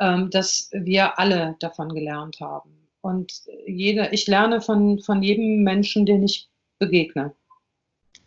[0.00, 2.88] ähm, dass wir alle davon gelernt haben.
[3.00, 7.34] Und jeder, ich lerne von, von jedem Menschen, den ich begegne.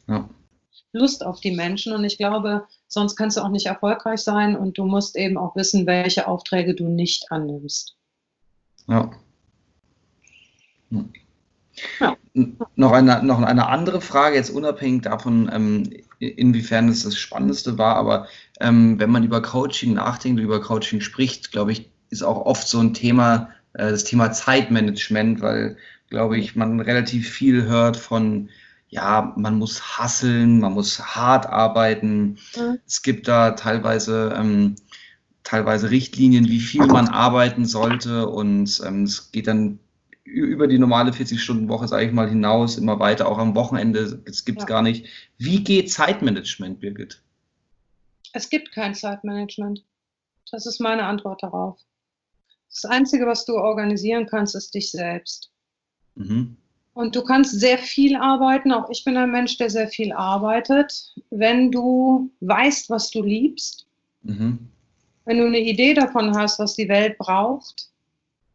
[0.07, 0.29] Ja.
[0.93, 4.77] Lust auf die Menschen und ich glaube, sonst kannst du auch nicht erfolgreich sein und
[4.77, 7.95] du musst eben auch wissen, welche Aufträge du nicht annimmst.
[8.87, 9.11] Ja.
[11.99, 12.17] ja.
[12.75, 17.95] Noch, eine, noch eine andere Frage, jetzt unabhängig davon, ähm, inwiefern es das Spannendste war,
[17.95, 18.27] aber
[18.59, 22.79] ähm, wenn man über Coaching nachdenkt, über Coaching spricht, glaube ich, ist auch oft so
[22.79, 25.77] ein Thema, äh, das Thema Zeitmanagement, weil,
[26.09, 28.49] glaube ich, man relativ viel hört von
[28.89, 32.37] ja, man muss hasseln, man muss hart arbeiten.
[32.55, 32.79] Mhm.
[32.85, 34.75] Es gibt da teilweise, ähm,
[35.43, 39.79] teilweise Richtlinien, wie viel man arbeiten sollte und ähm, es geht dann
[40.23, 44.59] über die normale 40-Stunden-Woche, sage ich mal, hinaus, immer weiter, auch am Wochenende, das gibt
[44.59, 44.67] es ja.
[44.67, 45.05] gar nicht.
[45.37, 47.21] Wie geht Zeitmanagement, Birgit?
[48.33, 49.85] Es gibt kein Zeitmanagement.
[50.51, 51.79] Das ist meine Antwort darauf.
[52.69, 55.49] Das Einzige, was du organisieren kannst, ist dich selbst.
[56.15, 56.57] Mhm.
[56.97, 58.71] Und du kannst sehr viel arbeiten.
[58.71, 61.13] Auch ich bin ein Mensch, der sehr viel arbeitet.
[61.29, 63.85] Wenn du weißt, was du liebst,
[64.23, 64.67] mhm.
[65.25, 67.91] wenn du eine Idee davon hast, was die Welt braucht,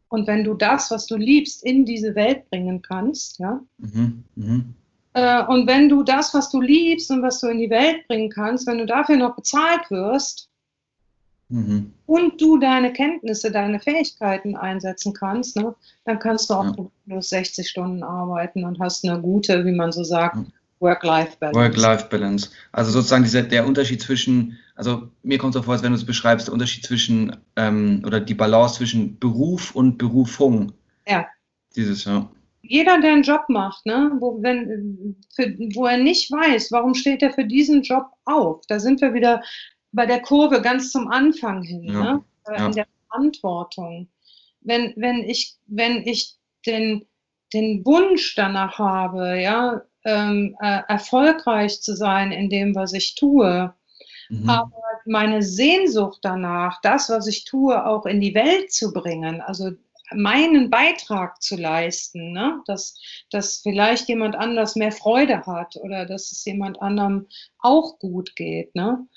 [0.09, 3.61] und wenn du das, was du liebst, in diese Welt bringen kannst, ja.
[3.77, 4.25] Mhm.
[4.35, 4.73] Mhm.
[5.13, 8.29] Äh, und wenn du das, was du liebst und was du in die Welt bringen
[8.29, 10.49] kannst, wenn du dafür noch bezahlt wirst,
[11.53, 11.93] mhm.
[12.05, 16.85] und du deine Kenntnisse, deine Fähigkeiten einsetzen kannst, ne, dann kannst du auch ja.
[17.05, 20.37] nur 60 Stunden arbeiten und hast eine gute, wie man so sagt,
[20.79, 21.59] Work-Life-Balance.
[21.59, 22.49] Work-Life-Balance.
[22.73, 25.97] Also sozusagen dieser, der Unterschied zwischen, also mir kommt es so vor, als wenn du
[25.97, 30.73] es beschreibst, der Unterschied zwischen, ähm, oder die Balance zwischen Beruf und Berufung.
[31.07, 31.25] Ja.
[31.75, 32.29] Dieses, ja.
[32.61, 37.21] Jeder, der einen Job macht, ne, wo, wenn, für, wo er nicht weiß, warum steht
[37.21, 39.41] er für diesen Job auf, da sind wir wieder
[39.93, 42.03] bei der Kurve ganz zum Anfang hin, ja.
[42.03, 42.23] ne?
[42.47, 42.65] Äh, ja.
[42.65, 44.09] in der Verantwortung.
[44.61, 47.05] Wenn, wenn ich, wenn ich den,
[47.53, 53.73] den Wunsch danach habe, ja, ähm, äh, erfolgreich zu sein in dem, was ich tue,
[54.29, 54.49] mhm.
[54.49, 54.71] aber
[55.05, 59.71] meine Sehnsucht danach, das, was ich tue, auch in die Welt zu bringen, also
[60.15, 62.61] meinen Beitrag zu leisten, ne?
[62.65, 62.99] dass,
[63.31, 67.27] dass vielleicht jemand anders mehr Freude hat oder dass es jemand anderem
[67.59, 68.75] auch gut geht.
[68.75, 69.07] Ne?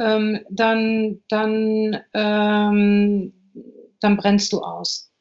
[0.00, 3.32] Ähm, dann, dann, ähm,
[4.00, 5.12] dann brennst du aus.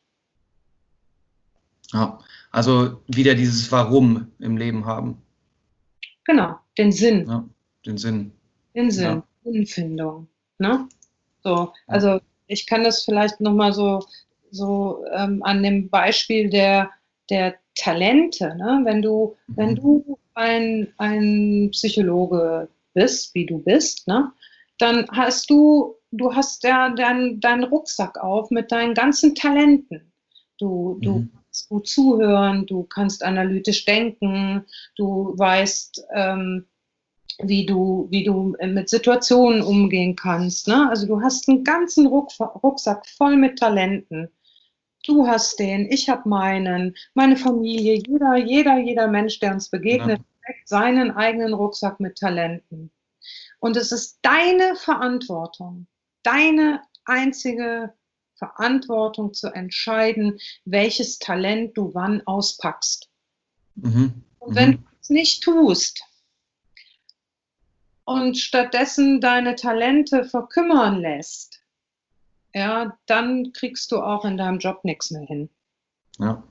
[1.92, 2.20] Ja,
[2.52, 5.22] also wieder dieses Warum im Leben haben.
[6.24, 7.28] Genau, den Sinn.
[7.28, 7.44] Ja,
[7.86, 8.32] den Sinn.
[8.74, 9.24] Den Sinn, ja.
[9.44, 10.28] Sinnfindung.
[10.60, 10.88] Ne?
[11.44, 14.06] So, also ich kann das vielleicht nochmal so,
[14.52, 16.90] so ähm, an dem Beispiel der,
[17.30, 18.82] der Talente, ne?
[18.84, 19.58] wenn du, mhm.
[19.58, 24.32] wenn du ein, ein Psychologe bist, wie du bist, ne?
[24.80, 30.12] Dann hast du, du hast ja deinen dein Rucksack auf mit deinen ganzen Talenten.
[30.58, 31.02] Du, mhm.
[31.02, 34.66] du kannst gut zuhören, du kannst analytisch denken,
[34.96, 36.66] du weißt, ähm,
[37.42, 40.68] wie du, wie du mit Situationen umgehen kannst.
[40.68, 40.90] Ne?
[40.90, 42.32] Also du hast einen ganzen Ruck,
[42.64, 44.30] Rucksack voll mit Talenten.
[45.06, 50.20] Du hast den, ich habe meinen, meine Familie, jeder, jeder, jeder Mensch, der uns begegnet,
[50.20, 50.54] ja.
[50.66, 52.92] seinen eigenen Rucksack mit Talenten.
[53.60, 55.88] Und es ist deine Verantwortung,
[56.24, 57.94] deine einzige
[58.36, 63.10] Verantwortung zu entscheiden, welches Talent du wann auspackst.
[63.76, 64.24] Mhm.
[64.40, 64.76] Und wenn mhm.
[64.78, 66.04] du es nicht tust
[68.06, 71.62] und stattdessen deine Talente verkümmern lässt,
[72.54, 75.50] ja, dann kriegst du auch in deinem Job nichts mehr hin.
[76.18, 76.44] Ja.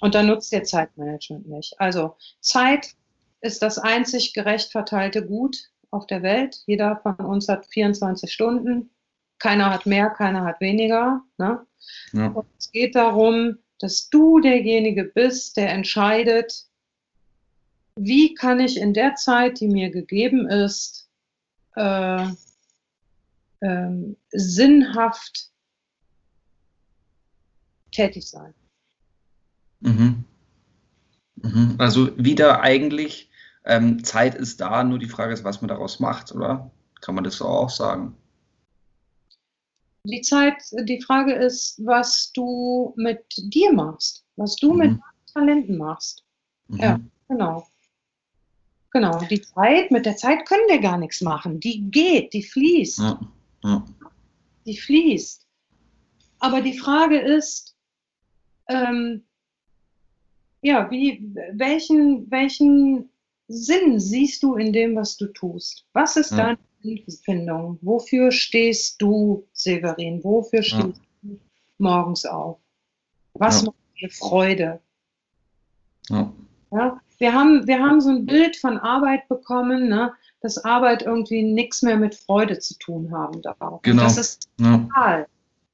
[0.00, 1.78] Und dann nutzt dir Zeitmanagement nicht.
[1.80, 2.94] Also Zeit
[3.40, 6.62] ist das einzig gerecht verteilte Gut auf der Welt.
[6.66, 8.90] Jeder von uns hat 24 Stunden.
[9.38, 11.22] Keiner hat mehr, keiner hat weniger.
[11.38, 11.66] Ne?
[12.12, 12.28] Ja.
[12.28, 16.66] Und es geht darum, dass du derjenige bist, der entscheidet,
[17.96, 21.08] wie kann ich in der Zeit, die mir gegeben ist,
[21.76, 22.26] äh,
[23.60, 25.50] äh, sinnhaft
[27.90, 28.54] tätig sein.
[29.80, 30.24] Mhm.
[31.36, 31.74] Mhm.
[31.78, 33.29] Also wieder eigentlich
[33.70, 36.70] ähm, Zeit ist da, nur die Frage ist, was man daraus macht, oder?
[37.00, 38.16] Kann man das so auch sagen?
[40.04, 44.78] Die Zeit, die Frage ist, was du mit dir machst, was du mhm.
[44.78, 45.00] mit
[45.32, 46.24] Talenten machst.
[46.68, 46.78] Mhm.
[46.78, 47.66] Ja, genau.
[48.92, 51.60] Genau, die Zeit, mit der Zeit können wir gar nichts machen.
[51.60, 52.98] Die geht, die fließt.
[52.98, 53.20] Ja.
[53.62, 53.84] Ja.
[54.66, 55.46] Die fließt.
[56.40, 57.76] Aber die Frage ist,
[58.68, 59.22] ähm,
[60.60, 63.10] ja, wie, welchen, welchen
[63.52, 65.84] Sinn siehst du in dem, was du tust?
[65.92, 66.36] Was ist ja.
[66.36, 67.78] deine Sinnfindung.
[67.82, 70.22] Wofür stehst du, Severin?
[70.24, 70.92] Wofür stehst ja.
[71.22, 71.38] du
[71.78, 72.58] morgens auf?
[73.34, 73.66] Was ja.
[73.66, 74.80] macht dir Freude?
[76.08, 76.32] Ja.
[76.72, 77.00] ja.
[77.18, 81.82] wir, haben, wir haben so ein Bild von Arbeit bekommen, ne, dass Arbeit irgendwie nichts
[81.82, 83.82] mehr mit Freude zu tun haben darf.
[83.82, 84.02] Genau.
[84.02, 85.26] das ist fatal.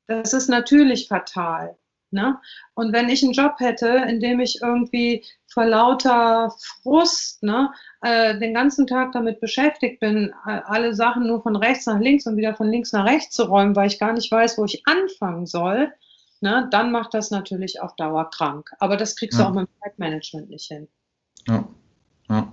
[0.08, 1.76] Das ist natürlich fatal.
[2.12, 2.38] Ne?
[2.74, 5.24] Und wenn ich einen Job hätte, in dem ich irgendwie
[5.56, 11.56] vor lauter Frust ne, äh, den ganzen Tag damit beschäftigt bin, alle Sachen nur von
[11.56, 14.30] rechts nach links und wieder von links nach rechts zu räumen, weil ich gar nicht
[14.30, 15.90] weiß, wo ich anfangen soll,
[16.42, 18.68] ne, dann macht das natürlich auf Dauer krank.
[18.80, 19.46] Aber das kriegst ja.
[19.46, 20.88] du auch mit dem Zeitmanagement nicht hin.
[21.48, 21.66] Ja,
[22.28, 22.52] ja.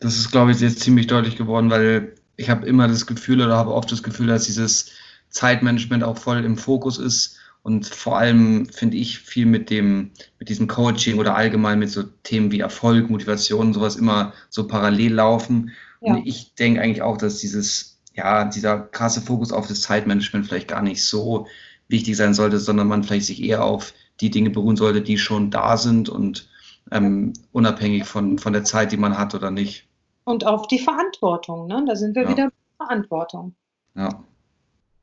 [0.00, 3.54] Das ist, glaube ich, jetzt ziemlich deutlich geworden, weil ich habe immer das Gefühl oder
[3.54, 4.92] habe oft das Gefühl, dass dieses
[5.28, 7.37] Zeitmanagement auch voll im Fokus ist
[7.68, 12.02] und vor allem finde ich viel mit dem, mit diesem Coaching oder allgemein mit so
[12.22, 15.72] Themen wie Erfolg, Motivation und sowas immer so parallel laufen.
[16.00, 16.14] Ja.
[16.14, 20.68] Und ich denke eigentlich auch, dass dieses, ja, dieser krasse Fokus auf das Zeitmanagement vielleicht
[20.68, 21.46] gar nicht so
[21.88, 25.50] wichtig sein sollte, sondern man vielleicht sich eher auf die Dinge beruhen sollte, die schon
[25.50, 26.48] da sind und
[26.90, 29.86] ähm, unabhängig von, von der Zeit, die man hat oder nicht.
[30.24, 31.84] Und auf die Verantwortung, ne?
[31.86, 32.30] Da sind wir ja.
[32.30, 33.54] wieder Verantwortung.
[33.94, 34.24] Ja.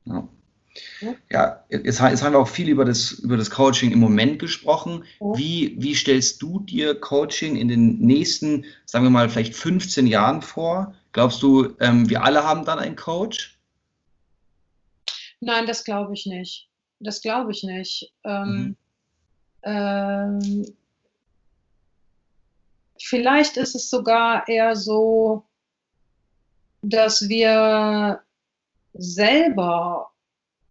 [0.05, 0.27] ja.
[1.29, 5.03] Ja, jetzt, jetzt, haben wir auch viel über das, über das Coaching im Moment gesprochen.
[5.19, 10.41] Wie, wie stellst du dir Coaching in den nächsten, sagen wir mal, vielleicht 15 Jahren
[10.41, 10.93] vor?
[11.13, 13.57] Glaubst du, ähm, wir alle haben dann einen Coach?
[15.39, 16.69] Nein, das glaube ich nicht.
[16.99, 18.13] Das glaube ich nicht.
[18.23, 18.75] Ähm, mhm.
[19.63, 20.75] ähm,
[22.99, 25.45] vielleicht ist es sogar eher so,
[26.81, 28.21] dass wir
[28.93, 30.11] selber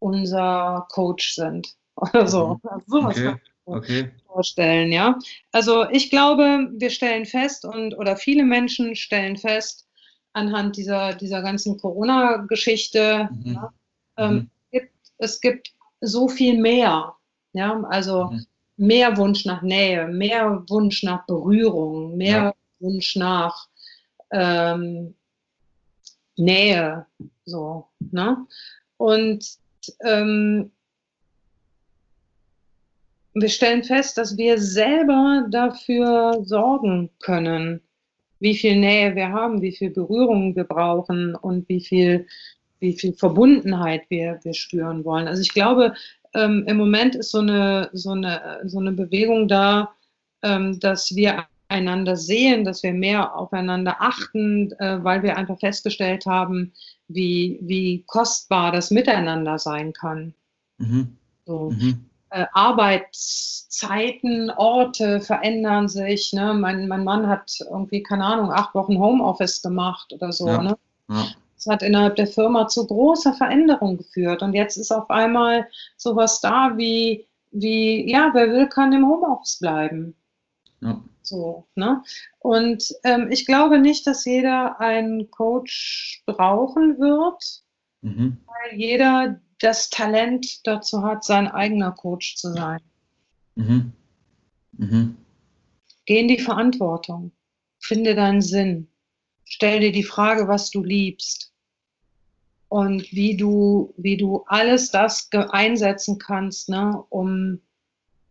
[0.05, 2.61] unser Coach sind oder so.
[2.63, 2.69] Mhm.
[2.69, 3.35] Also sowas okay.
[3.67, 4.11] Okay.
[4.27, 5.19] vorstellen, ja.
[5.51, 9.87] Also ich glaube, wir stellen fest und oder viele Menschen stellen fest
[10.35, 13.55] anhand dieser, dieser ganzen Corona-Geschichte, mhm.
[13.55, 13.73] ja,
[14.19, 14.51] ähm, mhm.
[14.71, 17.15] gibt, es gibt so viel mehr.
[17.55, 18.47] Ja, also mhm.
[18.77, 22.55] mehr Wunsch nach Nähe, mehr Wunsch nach Berührung, mehr ja.
[22.81, 23.69] Wunsch nach
[24.31, 25.15] ähm,
[26.37, 27.07] Nähe,
[27.47, 28.45] so, ne?
[28.99, 29.59] Und
[30.05, 30.71] ähm,
[33.35, 37.81] wir stellen fest, dass wir selber dafür sorgen können,
[38.39, 42.27] wie viel Nähe wir haben, wie viel Berührung wir brauchen und wie viel,
[42.79, 45.27] wie viel Verbundenheit wir, wir spüren wollen.
[45.27, 45.95] Also ich glaube,
[46.35, 49.95] ähm, im Moment ist so eine, so eine, so eine Bewegung da,
[50.43, 56.27] ähm, dass wir einander sehen, dass wir mehr aufeinander achten, äh, weil wir einfach festgestellt
[56.27, 56.73] haben,
[57.09, 60.35] wie, wie kostbar das Miteinander sein kann.
[60.79, 61.17] Mhm.
[61.45, 61.71] So.
[61.71, 62.11] Mhm.
[62.31, 66.33] Äh, Arbeitszeiten, Orte verändern sich.
[66.33, 66.55] Ne?
[66.55, 70.49] Mein, mein Mann hat irgendwie, keine Ahnung, acht Wochen Homeoffice gemacht oder so.
[70.49, 70.63] Ja.
[70.63, 70.77] Ne?
[71.09, 71.27] Ja.
[71.57, 74.43] Das hat innerhalb der Firma zu großer Veränderung geführt.
[74.43, 79.59] Und jetzt ist auf einmal sowas da wie, wie ja, wer will, kann im Homeoffice
[79.61, 80.15] bleiben.
[80.81, 81.03] Ja.
[81.27, 82.03] So, ne?
[82.39, 87.63] Und ähm, ich glaube nicht, dass jeder einen Coach brauchen wird,
[88.03, 88.39] mhm.
[88.47, 92.81] weil jeder das Talent dazu hat, sein eigener Coach zu sein.
[93.55, 93.93] Mhm.
[94.73, 95.17] Mhm.
[96.05, 97.33] Geh in die Verantwortung.
[97.79, 98.89] Finde deinen Sinn.
[99.45, 101.53] Stell dir die Frage, was du liebst.
[102.69, 107.61] Und wie du, wie du alles das einsetzen kannst, ne, um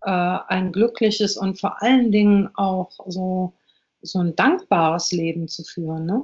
[0.05, 3.53] äh, ein glückliches und vor allen Dingen auch so,
[4.01, 6.05] so ein dankbares Leben zu führen.
[6.05, 6.21] Ne?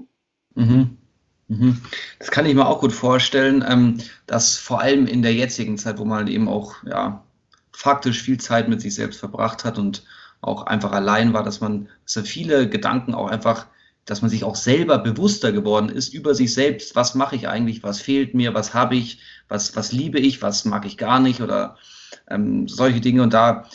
[0.55, 0.97] Mhm.
[1.47, 1.81] Mhm.
[2.19, 5.97] Das kann ich mir auch gut vorstellen, ähm, dass vor allem in der jetzigen Zeit,
[5.97, 7.23] wo man eben auch ja,
[7.71, 10.03] faktisch viel Zeit mit sich selbst verbracht hat und
[10.41, 13.67] auch einfach allein war, dass man dass viele Gedanken auch einfach,
[14.05, 16.95] dass man sich auch selber bewusster geworden ist über sich selbst.
[16.95, 17.83] Was mache ich eigentlich?
[17.83, 18.53] Was fehlt mir?
[18.53, 19.19] Was habe ich?
[19.47, 20.41] Was, was liebe ich?
[20.41, 21.41] Was mag ich gar nicht?
[21.41, 21.77] Oder
[22.29, 23.23] ähm, solche Dinge.
[23.23, 23.65] Und da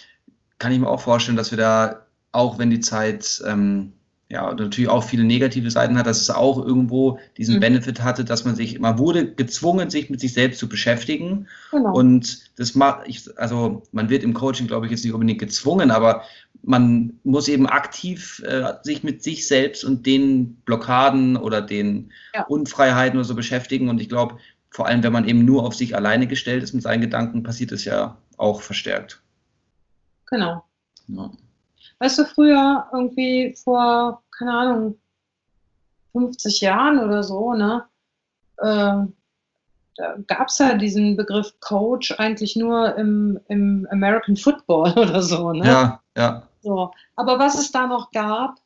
[0.59, 3.93] kann ich mir auch vorstellen, dass wir da, auch wenn die Zeit ähm,
[4.29, 7.61] ja natürlich auch viele negative Seiten hat, dass es auch irgendwo diesen mhm.
[7.61, 11.47] Benefit hatte, dass man sich, man wurde gezwungen, sich mit sich selbst zu beschäftigen.
[11.71, 11.95] Genau.
[11.95, 13.07] Und das macht,
[13.37, 16.23] also man wird im Coaching, glaube ich, jetzt nicht unbedingt gezwungen, aber
[16.63, 22.45] man muss eben aktiv äh, sich mit sich selbst und den Blockaden oder den ja.
[22.45, 23.89] Unfreiheiten oder so beschäftigen.
[23.89, 24.39] Und ich glaube,
[24.71, 27.71] vor allem, wenn man eben nur auf sich alleine gestellt ist mit seinen Gedanken, passiert
[27.73, 29.23] es ja auch verstärkt.
[30.27, 30.65] Genau.
[31.09, 31.31] Ja.
[31.99, 34.99] Weißt du, früher irgendwie vor, keine Ahnung,
[36.13, 37.85] 50 Jahren oder so, ne?
[38.59, 39.07] Äh,
[39.97, 45.53] da gab es ja diesen Begriff Coach eigentlich nur im, im American Football oder so,
[45.53, 45.67] ne?
[45.67, 46.49] Ja, ja.
[46.63, 46.91] So.
[47.17, 48.57] Aber was es da noch gab,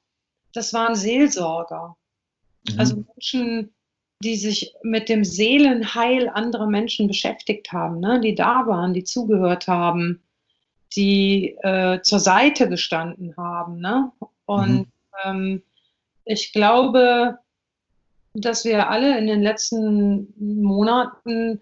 [0.55, 1.97] das waren Seelsorger.
[2.69, 2.81] Mhm.
[2.81, 3.75] Also Menschen,
[4.23, 8.21] die sich mit dem Seelenheil anderer Menschen beschäftigt haben, ne?
[8.21, 10.21] die da waren, die zugehört haben,
[10.97, 13.79] die äh, zur Seite gestanden haben.
[13.79, 14.11] Ne?
[14.47, 14.87] Und mhm.
[15.25, 15.63] ähm,
[16.25, 17.39] ich glaube,
[18.35, 21.61] dass wir alle in den letzten Monaten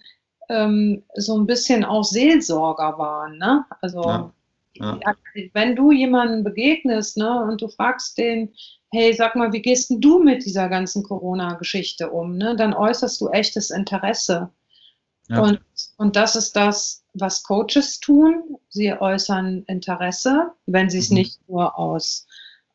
[0.49, 3.37] ähm, so ein bisschen auch Seelsorger waren.
[3.37, 3.65] Ne?
[3.81, 4.33] Also ja.
[4.75, 4.99] Ja.
[5.53, 8.53] wenn du jemanden begegnest ne, und du fragst den,
[8.93, 12.37] hey, sag mal, wie gehst denn du mit dieser ganzen Corona-Geschichte um?
[12.37, 12.57] Ne?
[12.57, 14.51] Dann äußerst du echtes Interesse.
[15.29, 15.41] Ja.
[15.41, 15.61] Und,
[15.97, 18.57] und das ist das, was Coaches tun.
[18.69, 21.17] Sie äußern Interesse, wenn sie es mhm.
[21.17, 22.27] nicht nur aus,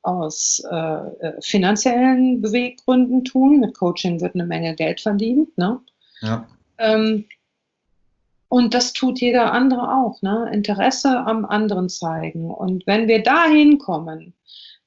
[0.02, 3.60] aus äh, äh, finanziellen Beweggründen tun.
[3.60, 5.58] Mit Coaching wird eine Menge Geld verdient.
[5.58, 5.80] Ne?
[6.22, 6.46] Ja.
[6.78, 7.26] Ähm,
[8.50, 10.22] und das tut jeder andere auch.
[10.22, 10.50] Ne?
[10.52, 12.52] Interesse am anderen zeigen.
[12.52, 14.34] Und wenn wir dahin kommen,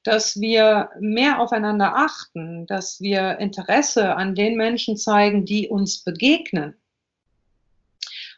[0.05, 6.75] dass wir mehr aufeinander achten, dass wir Interesse an den Menschen zeigen, die uns begegnen.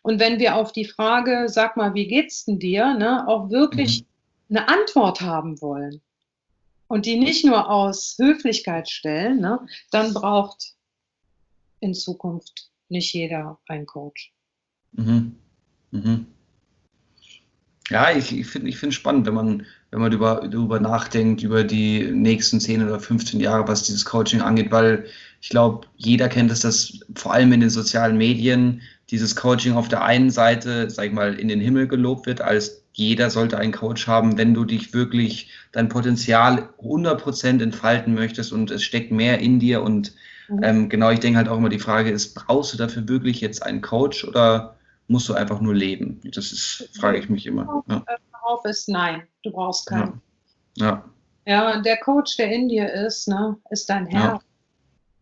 [0.03, 4.03] Und wenn wir auf die Frage, sag mal, wie geht's denn dir, ne, auch wirklich
[4.49, 4.57] mhm.
[4.57, 6.01] eine Antwort haben wollen
[6.87, 10.75] und die nicht nur aus Höflichkeit stellen, ne, dann braucht
[11.81, 14.33] in Zukunft nicht jeder einen Coach.
[14.93, 15.37] Mhm.
[15.91, 16.27] Mhm.
[17.91, 21.64] Ja, ich, ich finde ich find spannend, wenn man wenn man darüber, darüber nachdenkt, über
[21.64, 25.07] die nächsten 10 oder 15 Jahre, was dieses Coaching angeht, weil
[25.40, 29.88] ich glaube, jeder kennt es, dass vor allem in den sozialen Medien dieses Coaching auf
[29.88, 33.72] der einen Seite, sag ich mal, in den Himmel gelobt wird, als jeder sollte einen
[33.72, 39.38] Coach haben, wenn du dich wirklich dein Potenzial 100% entfalten möchtest und es steckt mehr
[39.38, 40.12] in dir und
[40.51, 40.62] mhm.
[40.62, 43.62] ähm, genau, ich denke halt auch immer, die Frage ist, brauchst du dafür wirklich jetzt
[43.62, 44.76] einen Coach oder
[45.09, 46.20] musst du einfach nur leben?
[46.34, 47.82] Das ist, frage ich mich immer.
[47.88, 48.05] Ja
[48.47, 50.20] drauf ist, nein, du brauchst keinen.
[50.76, 51.05] Ja.
[51.47, 54.40] Ja, ja der Coach, der in dir ist, ne, ist dein Herr.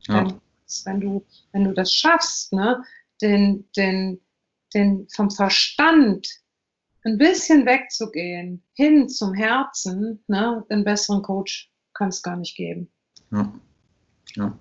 [0.07, 0.23] Ja.
[0.23, 0.41] ja.
[0.85, 2.83] Wenn, du, wenn du das schaffst, ne,
[3.23, 4.21] den, den,
[4.75, 6.29] den vom Verstand
[7.05, 12.91] ein bisschen wegzugehen, hin zum Herzen, ne, einen besseren Coach kann es gar nicht geben.
[13.31, 13.53] Ja.
[14.37, 14.59] ja.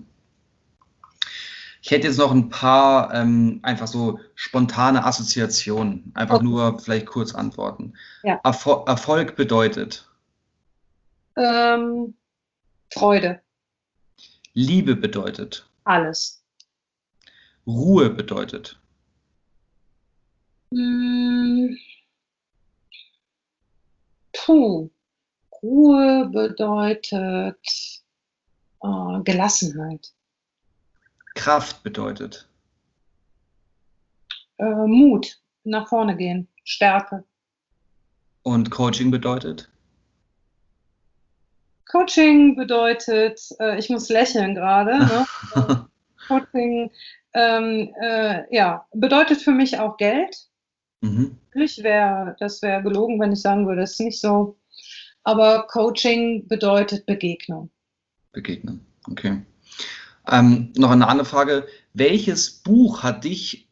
[1.84, 6.14] Ich hätte jetzt noch ein paar ähm, einfach so spontane Assoziationen.
[6.16, 6.46] Einfach okay.
[6.46, 7.94] nur vielleicht kurz antworten.
[8.24, 8.40] Ja.
[8.46, 10.10] Erfol Erfolg bedeutet?
[11.36, 12.14] Ähm,
[12.90, 13.42] Freude.
[14.54, 15.70] Liebe bedeutet?
[15.84, 16.42] Alles.
[17.68, 18.80] Ruhe bedeutet?
[20.74, 21.78] Hm.
[24.32, 24.90] Puh.
[25.62, 27.60] Ruhe bedeutet
[28.82, 30.14] äh, Gelassenheit.
[31.36, 32.48] Kraft bedeutet?
[34.58, 37.24] Äh, Mut, nach vorne gehen, Stärke.
[38.44, 39.70] Und Coaching bedeutet?
[41.90, 44.98] Coaching bedeutet, äh, ich muss lächeln gerade.
[44.98, 45.26] Ne?
[46.28, 46.92] Coaching,
[47.34, 50.36] ähm, äh, ja, bedeutet für mich auch Geld.
[51.02, 51.38] Mhm.
[51.54, 54.58] Wäre, das wäre gelogen, wenn ich sagen würde, das ist nicht so.
[55.24, 57.70] Aber Coaching bedeutet Begegnung.
[58.32, 58.80] Begegnung,
[59.10, 59.42] okay.
[60.30, 61.68] Ähm, noch eine andere Frage.
[61.94, 63.68] Welches Buch hat dich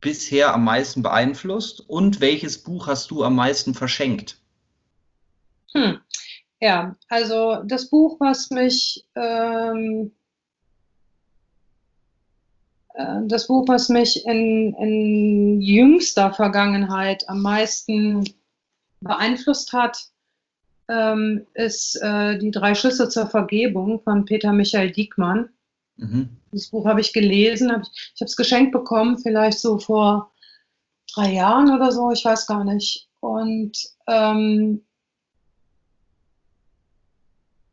[0.00, 4.40] bisher am meisten beeinflusst und welches Buch hast du am meisten verschenkt?
[5.72, 6.00] Hm.
[6.60, 10.12] Ja, also das Buch, was mich ähm,
[12.94, 18.24] äh, das Buch, was mich in, in jüngster Vergangenheit am meisten
[19.00, 20.08] beeinflusst hat,
[20.88, 25.50] ähm, ist äh, Die drei Schlüsse zur Vergebung von Peter Michael Diekmann.
[25.98, 26.38] Mhm.
[26.52, 30.32] Das Buch habe ich gelesen, hab ich, ich habe es geschenkt bekommen, vielleicht so vor
[31.14, 33.08] drei Jahren oder so, ich weiß gar nicht.
[33.20, 33.76] Und,
[34.06, 34.84] ähm,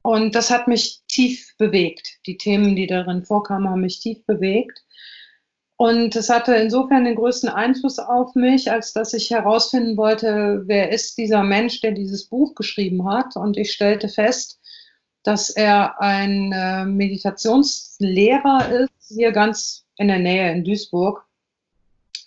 [0.01, 2.19] und das hat mich tief bewegt.
[2.25, 4.83] Die Themen, die darin vorkamen, haben mich tief bewegt.
[5.77, 10.91] Und es hatte insofern den größten Einfluss auf mich, als dass ich herausfinden wollte, wer
[10.91, 13.35] ist dieser Mensch, der dieses Buch geschrieben hat.
[13.35, 14.59] Und ich stellte fest,
[15.25, 21.25] dass er ein äh, Meditationslehrer ist, hier ganz in der Nähe in Duisburg.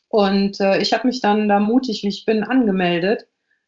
[0.08, 3.26] Und äh, ich habe mich dann da mutig, wie ich bin, angemeldet.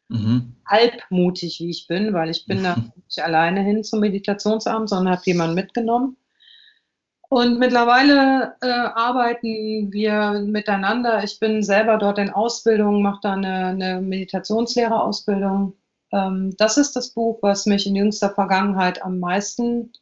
[0.09, 0.55] Mhm.
[0.67, 2.75] Halbmutig, wie ich bin, weil ich bin da
[3.05, 6.17] nicht alleine hin zum Meditationsabend, sondern habe jemanden mitgenommen.
[7.29, 11.23] Und mittlerweile äh, arbeiten wir miteinander.
[11.23, 15.73] Ich bin selber dort in Ausbildung, mache da eine, eine Meditationslehrerausbildung
[16.11, 19.93] ähm, das ist das Buch, was mich in jüngster Vergangenheit am meisten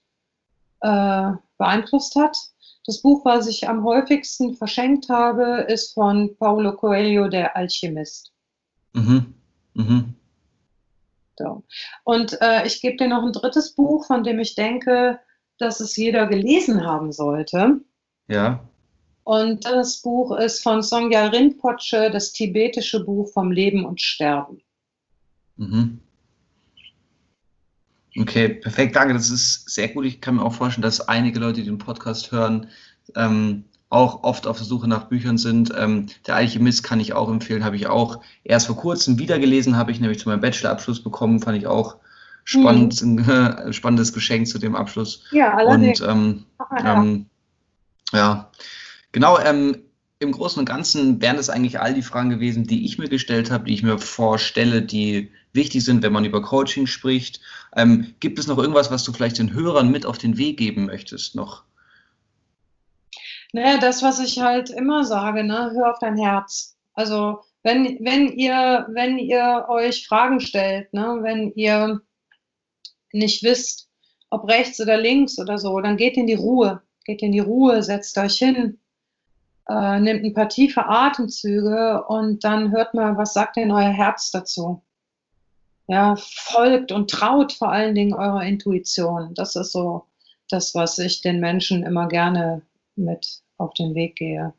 [0.82, 2.38] äh, beeinflusst hat.
[2.86, 8.32] Das Buch, was ich am häufigsten verschenkt habe, ist von Paulo Coelho, der Alchemist.
[8.94, 9.34] Mhm.
[9.74, 10.16] Mhm.
[11.38, 11.64] So.
[12.04, 15.20] Und äh, ich gebe dir noch ein drittes Buch, von dem ich denke,
[15.58, 17.82] dass es jeder gelesen haben sollte.
[18.28, 18.68] Ja.
[19.24, 24.62] Und das Buch ist von Songya Rinpoche, das tibetische Buch vom Leben und Sterben.
[25.60, 26.00] Mhm.
[28.18, 29.14] Okay, perfekt, danke.
[29.14, 30.06] Das ist sehr gut.
[30.06, 32.68] Ich kann mir auch vorstellen, dass einige Leute, die den Podcast hören,
[33.16, 35.72] ähm, auch oft auf der Suche nach Büchern sind.
[35.78, 39.78] Ähm, der Alchemist kann ich auch empfehlen, habe ich auch erst vor kurzem wieder gelesen,
[39.78, 41.98] habe ich nämlich zu meinem Bachelorabschluss bekommen, fand ich auch
[42.44, 43.20] spannend, mhm.
[43.30, 45.24] ein spannendes Geschenk zu dem Abschluss.
[45.32, 46.02] Ja, allerdings.
[46.02, 46.46] Und ähm,
[46.78, 47.02] ja.
[47.02, 47.26] Ähm,
[48.14, 48.52] ja.
[49.12, 49.78] genau, ähm,
[50.20, 53.52] im Großen und Ganzen wären das eigentlich all die Fragen gewesen, die ich mir gestellt
[53.52, 57.42] habe, die ich mir vorstelle, die wichtig sind, wenn man über Coaching spricht.
[57.76, 60.86] Ähm, gibt es noch irgendwas, was du vielleicht den Hörern mit auf den Weg geben
[60.86, 61.64] möchtest noch?
[63.52, 66.78] Naja, das, was ich halt immer sage, ne, hör auf dein Herz.
[66.94, 72.02] Also wenn, wenn ihr, wenn ihr euch Fragen stellt, ne, wenn ihr
[73.12, 73.90] nicht wisst,
[74.30, 76.82] ob rechts oder links oder so, dann geht in die Ruhe.
[77.06, 78.80] Geht in die Ruhe, setzt euch hin,
[79.68, 84.30] äh, nehmt ein paar tiefe Atemzüge und dann hört mal, was sagt denn euer Herz
[84.30, 84.84] dazu?
[85.90, 89.34] Ja, folgt und traut vor allen Dingen eurer Intuition.
[89.34, 90.06] Das ist so
[90.48, 92.62] das, was ich den Menschen immer gerne
[92.96, 94.54] mit auf den Weg gehe.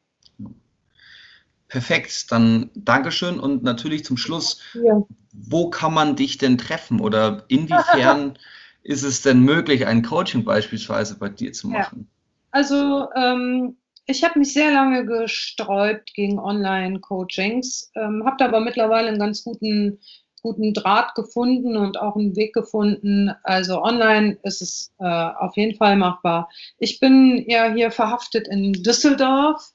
[1.68, 5.00] Perfekt, dann Dankeschön und natürlich zum Schluss, ja.
[5.32, 8.36] wo kann man dich denn treffen oder inwiefern
[8.82, 12.08] ist es denn möglich, ein Coaching beispielsweise bei dir zu machen?
[12.10, 12.18] Ja.
[12.50, 13.76] Also ähm,
[14.06, 19.44] ich habe mich sehr lange gesträubt gegen Online-Coachings, ähm, habe da aber mittlerweile einen ganz
[19.44, 20.00] guten
[20.42, 23.30] guten Draht gefunden und auch einen Weg gefunden.
[23.42, 26.48] Also online ist es äh, auf jeden Fall machbar.
[26.78, 29.72] Ich bin ja hier verhaftet in Düsseldorf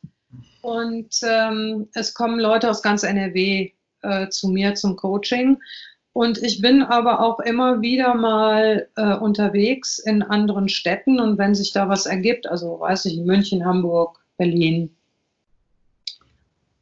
[0.61, 5.57] und ähm, es kommen Leute aus ganz NRW äh, zu mir zum Coaching.
[6.13, 11.53] Und ich bin aber auch immer wieder mal äh, unterwegs in anderen Städten und wenn
[11.53, 14.95] sich da was ergibt, also weiß ich, München, Hamburg, Berlin,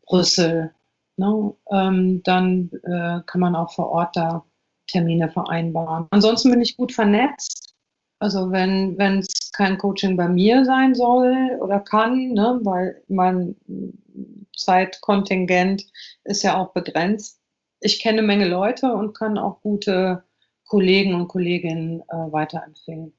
[0.06, 0.72] Brüssel,
[1.18, 1.54] Ne?
[1.72, 4.46] Ähm, dann äh, kann man auch vor Ort da
[4.88, 6.08] Termine vereinbaren.
[6.12, 7.74] Ansonsten bin ich gut vernetzt.
[8.20, 13.56] Also wenn es kein Coaching bei mir sein soll oder kann, ne, weil mein
[14.56, 15.84] Zeitkontingent
[16.24, 17.42] ist ja auch begrenzt.
[17.82, 20.24] Ich kenne eine Menge Leute und kann auch gute
[20.66, 23.14] Kollegen und Kolleginnen äh, weiterempfehlen.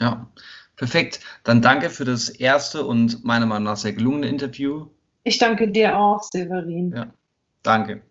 [0.00, 0.28] Ja,
[0.76, 1.20] perfekt.
[1.44, 4.88] Dann danke für das erste und meiner Meinung nach sehr gelungene Interview.
[5.22, 6.92] Ich danke dir auch, Severin.
[6.96, 7.14] Ja.
[7.62, 8.02] Danke.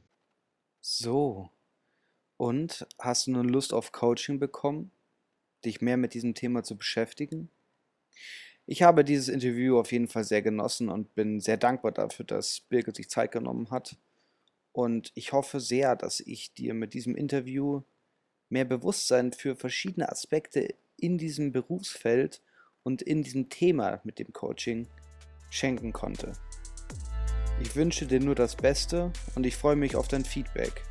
[0.82, 1.50] So.
[2.38, 4.92] Und hast du nun Lust auf Coaching bekommen,
[5.64, 7.50] dich mehr mit diesem Thema zu beschäftigen?
[8.66, 12.62] Ich habe dieses Interview auf jeden Fall sehr genossen und bin sehr dankbar dafür, dass
[12.62, 13.98] Birgit sich Zeit genommen hat.
[14.72, 17.82] Und ich hoffe sehr, dass ich dir mit diesem Interview
[18.50, 22.42] mehr Bewusstsein für verschiedene Aspekte in diesem Berufsfeld
[22.84, 24.88] und in diesem Thema mit dem Coaching
[25.50, 26.34] schenken konnte.
[27.62, 30.84] Ich wünsche dir nur das Beste und ich freue mich auf dein Feedback.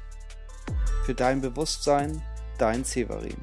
[1.05, 2.23] Für dein Bewusstsein,
[2.59, 3.37] dein Severin.